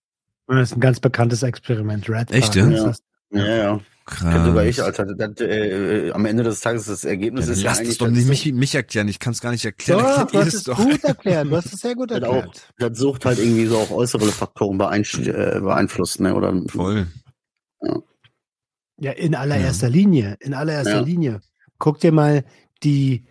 [0.47, 2.09] Das ist ein ganz bekanntes Experiment.
[2.09, 2.67] Red Echt, ja?
[2.69, 3.03] das.
[3.31, 3.81] ja, ja.
[4.07, 4.33] Krass.
[4.33, 5.05] Kennt sogar ich, Alter.
[5.05, 7.99] Das, äh, äh, am Ende des Tages das Ergebnis Ja, ist ja lass eigentlich, es
[7.99, 9.07] doch dass nicht mich, mich erklären.
[9.09, 10.01] Ich kann es gar nicht erklären.
[10.01, 10.79] Doch, Erklärt du hast es es doch.
[10.79, 11.47] gut erklärt.
[11.47, 12.69] Du hast es sehr gut Das auch, erklärt.
[12.79, 16.35] das Sucht halt irgendwie so auch äußere Faktoren beeinsch- äh, beeinflusst, ne?
[16.35, 17.07] Oder Voll.
[19.01, 20.37] Ja, in allererster Linie.
[20.41, 21.01] In allererster Ja.
[21.01, 21.41] Linie.
[21.79, 22.45] Guck dir mal
[22.83, 23.27] die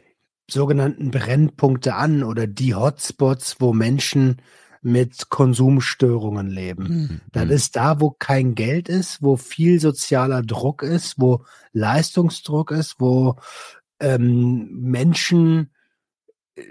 [0.49, 4.41] sogenannten Brennpunkte an oder die Hotspots, wo Menschen
[4.81, 6.87] mit Konsumstörungen leben.
[6.87, 7.51] Hm, Das hm.
[7.51, 11.43] ist da, wo kein Geld ist, wo viel sozialer Druck ist, wo
[11.73, 13.35] Leistungsdruck ist, wo
[13.99, 15.71] ähm, Menschen,
[16.55, 16.63] äh,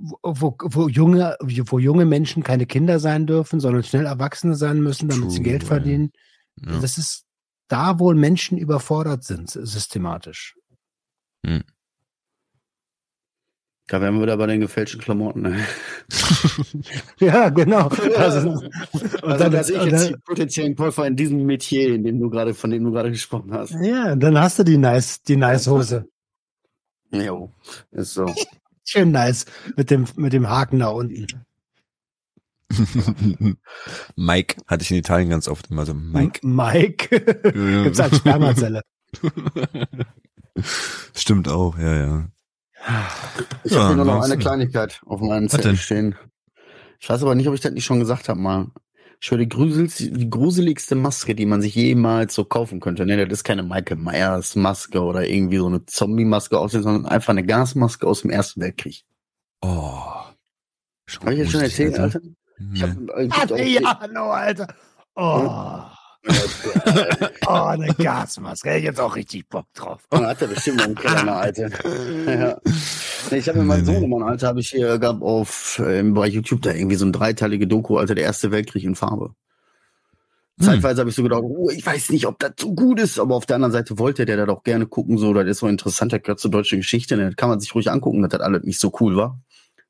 [0.00, 5.08] wo, wo, junge, wo junge Menschen keine Kinder sein dürfen, sondern schnell Erwachsene sein müssen,
[5.08, 5.68] damit sie True, Geld ja.
[5.68, 6.12] verdienen.
[6.56, 6.80] Ja.
[6.80, 7.24] Das ist
[7.68, 10.56] da, wo Menschen überfordert sind, systematisch.
[13.88, 15.42] Da wären wir wieder bei den gefälschten Klamotten.
[15.42, 15.66] Ne?
[17.18, 17.88] Ja, genau.
[18.16, 18.70] Also, und
[19.22, 22.54] Also, dann, dass ich jetzt die potenziellen Käufer in diesem Metier, in dem du gerade,
[22.54, 23.72] von dem du gerade gesprochen hast.
[23.82, 26.08] ja, dann hast du die nice, die nice Hose.
[27.12, 27.52] Jo,
[27.90, 28.26] ist so.
[28.84, 31.26] Schön nice mit dem, mit dem Haken da unten.
[34.16, 35.92] Mike hatte ich in Italien ganz oft immer so.
[35.94, 36.40] Mike.
[36.46, 37.20] Mike.
[37.84, 38.82] Gibt's als Spermazelle.
[41.14, 42.28] Stimmt auch, ja, ja.
[43.64, 46.14] Ich Ja, habe nur noch eine Kleinigkeit auf meinem Zettel stehen.
[47.00, 48.66] Ich weiß aber nicht, ob ich das nicht schon gesagt habe mal.
[49.20, 53.06] Ich höre die, gruseligste Maske, die man sich jemals so kaufen könnte.
[53.06, 57.30] Ne, das ist keine Michael Myers Maske oder irgendwie so eine Zombie-Maske aussehen, sondern einfach
[57.30, 59.04] eine Gasmaske aus dem Ersten Weltkrieg.
[59.60, 59.68] Oh.
[61.20, 62.20] Habe ich jetzt schon erzählt, Alter?
[62.58, 62.74] Nee.
[62.74, 64.66] Ich hab, äh, gibt auch- Ja, no, Alter.
[65.14, 65.82] Oh.
[67.46, 68.68] Oh, eine Gasmaske.
[68.70, 70.00] Hätte ich jetzt auch richtig Bock drauf.
[70.10, 71.68] Man hat ja bestimmt noch einen Keller, ne, Alter.
[72.26, 72.58] ja.
[73.30, 74.00] Ich habe mit meinem Nee, nee.
[74.00, 77.12] Sohn, Mann, Alter, habe ich hier gab auf ähm, bei YouTube da irgendwie so ein
[77.12, 79.34] dreiteilige Doku, Alter, der Erste Weltkrieg in Farbe.
[80.58, 80.66] Hm.
[80.66, 83.34] Zeitweise habe ich so gedacht, oh, ich weiß nicht, ob das so gut ist, aber
[83.34, 86.12] auf der anderen Seite wollte der da doch gerne gucken, so, das ist so interessant,
[86.12, 87.26] das gehört zur deutschen Geschichte, ne?
[87.26, 89.40] das kann man sich ruhig angucken, dass das alles nicht so cool war.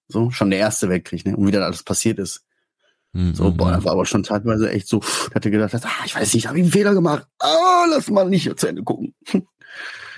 [0.08, 1.36] So, schon der Erste Weltkrieg, ne?
[1.36, 2.44] Und wie das alles passiert ist.
[3.12, 3.34] Mhm.
[3.34, 6.14] So, boah, das war aber schon teilweise echt so, da hat er gedacht, ah, ich
[6.14, 7.26] weiß nicht, habe ich einen Fehler gemacht.
[7.38, 9.14] Ah, lass mal nicht zu Ende gucken.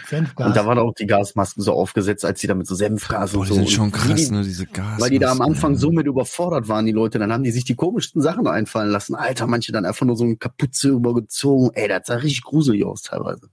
[0.07, 0.47] Senfgas.
[0.47, 3.41] Und da waren auch die Gasmasken so aufgesetzt, als sie da mit so Senfgas Boah,
[3.41, 3.55] und die so.
[3.55, 5.01] sind schon und krass, die, ne, diese Gas.
[5.01, 7.19] Weil die da am Anfang so mit überfordert waren, die Leute.
[7.19, 9.15] Dann haben die sich die komischsten Sachen einfallen lassen.
[9.15, 11.71] Alter, manche dann einfach nur so eine Kapuze übergezogen.
[11.75, 13.49] Ey, das sah richtig gruselig aus teilweise.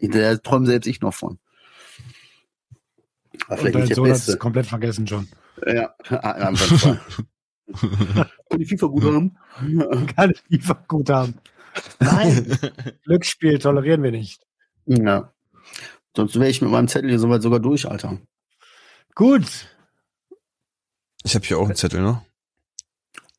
[0.00, 1.38] Da träume selbst ich noch von.
[3.46, 4.32] War Und vielleicht dein nicht der Sohn hat Beste.
[4.32, 5.28] es komplett vergessen schon.
[5.66, 6.96] Ja, einfach
[7.66, 9.36] Und die FIFA gut haben.
[10.16, 11.34] Kann ich lieber gut haben.
[12.00, 12.58] Nein,
[13.04, 14.44] Glücksspiel tolerieren wir nicht.
[14.86, 15.32] Ja.
[16.16, 18.18] Sonst wäre ich mit meinem Zettel hier soweit sogar durch, Alter.
[19.14, 19.68] Gut.
[21.24, 22.24] Ich habe hier auch einen Zettel, ne?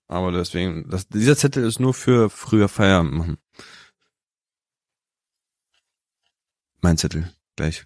[0.08, 3.38] Aber deswegen, das, dieser Zettel ist nur für früher Feierabend machen.
[6.82, 7.86] Mein Zettel, gleich.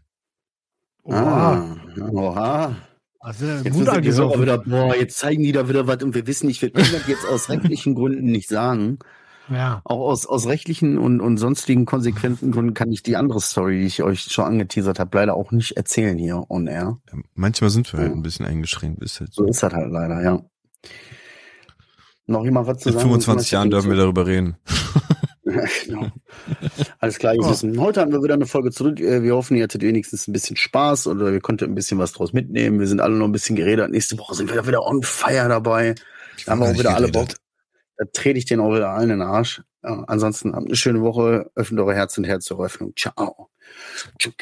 [1.04, 1.78] Oha.
[2.00, 2.87] Ah, oha.
[3.28, 4.42] Also, Jetzt gut sind die Hörer angesoffen.
[4.42, 7.08] wieder, boah, jetzt zeigen die da wieder was und wir wissen nicht, wir können das
[7.08, 9.00] jetzt aus rechtlichen Gründen nicht sagen.
[9.50, 9.82] Ja.
[9.84, 13.86] Auch aus, aus rechtlichen und, und sonstigen konsequenten Gründen kann ich die andere Story, die
[13.86, 17.00] ich euch schon angeteasert habe, leider auch nicht erzählen hier on air.
[17.12, 18.16] Ja, manchmal sind wir halt Ja.
[18.16, 19.50] ein bisschen eingeschränkt, ist halt So so.
[19.50, 20.42] ist das halt leider, ja.
[22.28, 23.04] Noch jemand was zu In sagen?
[23.08, 24.58] 25 Jahren dürfen wir darüber reden.
[25.86, 26.08] genau.
[27.00, 27.54] Alles klar, ihr Oh.
[27.78, 29.00] Heute hatten wir wieder eine Folge zurück.
[29.00, 32.12] Äh, Wir hoffen, ihr hattet wenigstens ein bisschen Spaß oder ihr konntet ein bisschen was
[32.12, 32.80] draus mitnehmen.
[32.80, 33.90] Wir sind alle noch ein bisschen geredet.
[33.92, 35.96] Nächste Woche sind wir wieder on fire dabei.
[36.46, 37.30] Da haben wir auch wieder alle Bock.
[37.98, 39.62] Da trete ich den auch wieder allen in den Arsch.
[39.84, 41.50] Ja, ansonsten habt eine schöne Woche.
[41.56, 42.94] Öffnet eure Herz und Herz zur Öffnung.
[42.96, 43.50] Ciao.
[44.20, 44.36] Tschuk,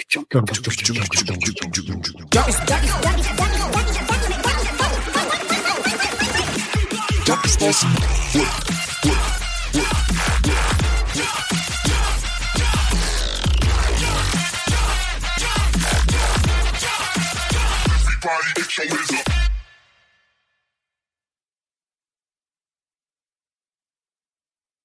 [18.25, 19.34] body, get your wizard.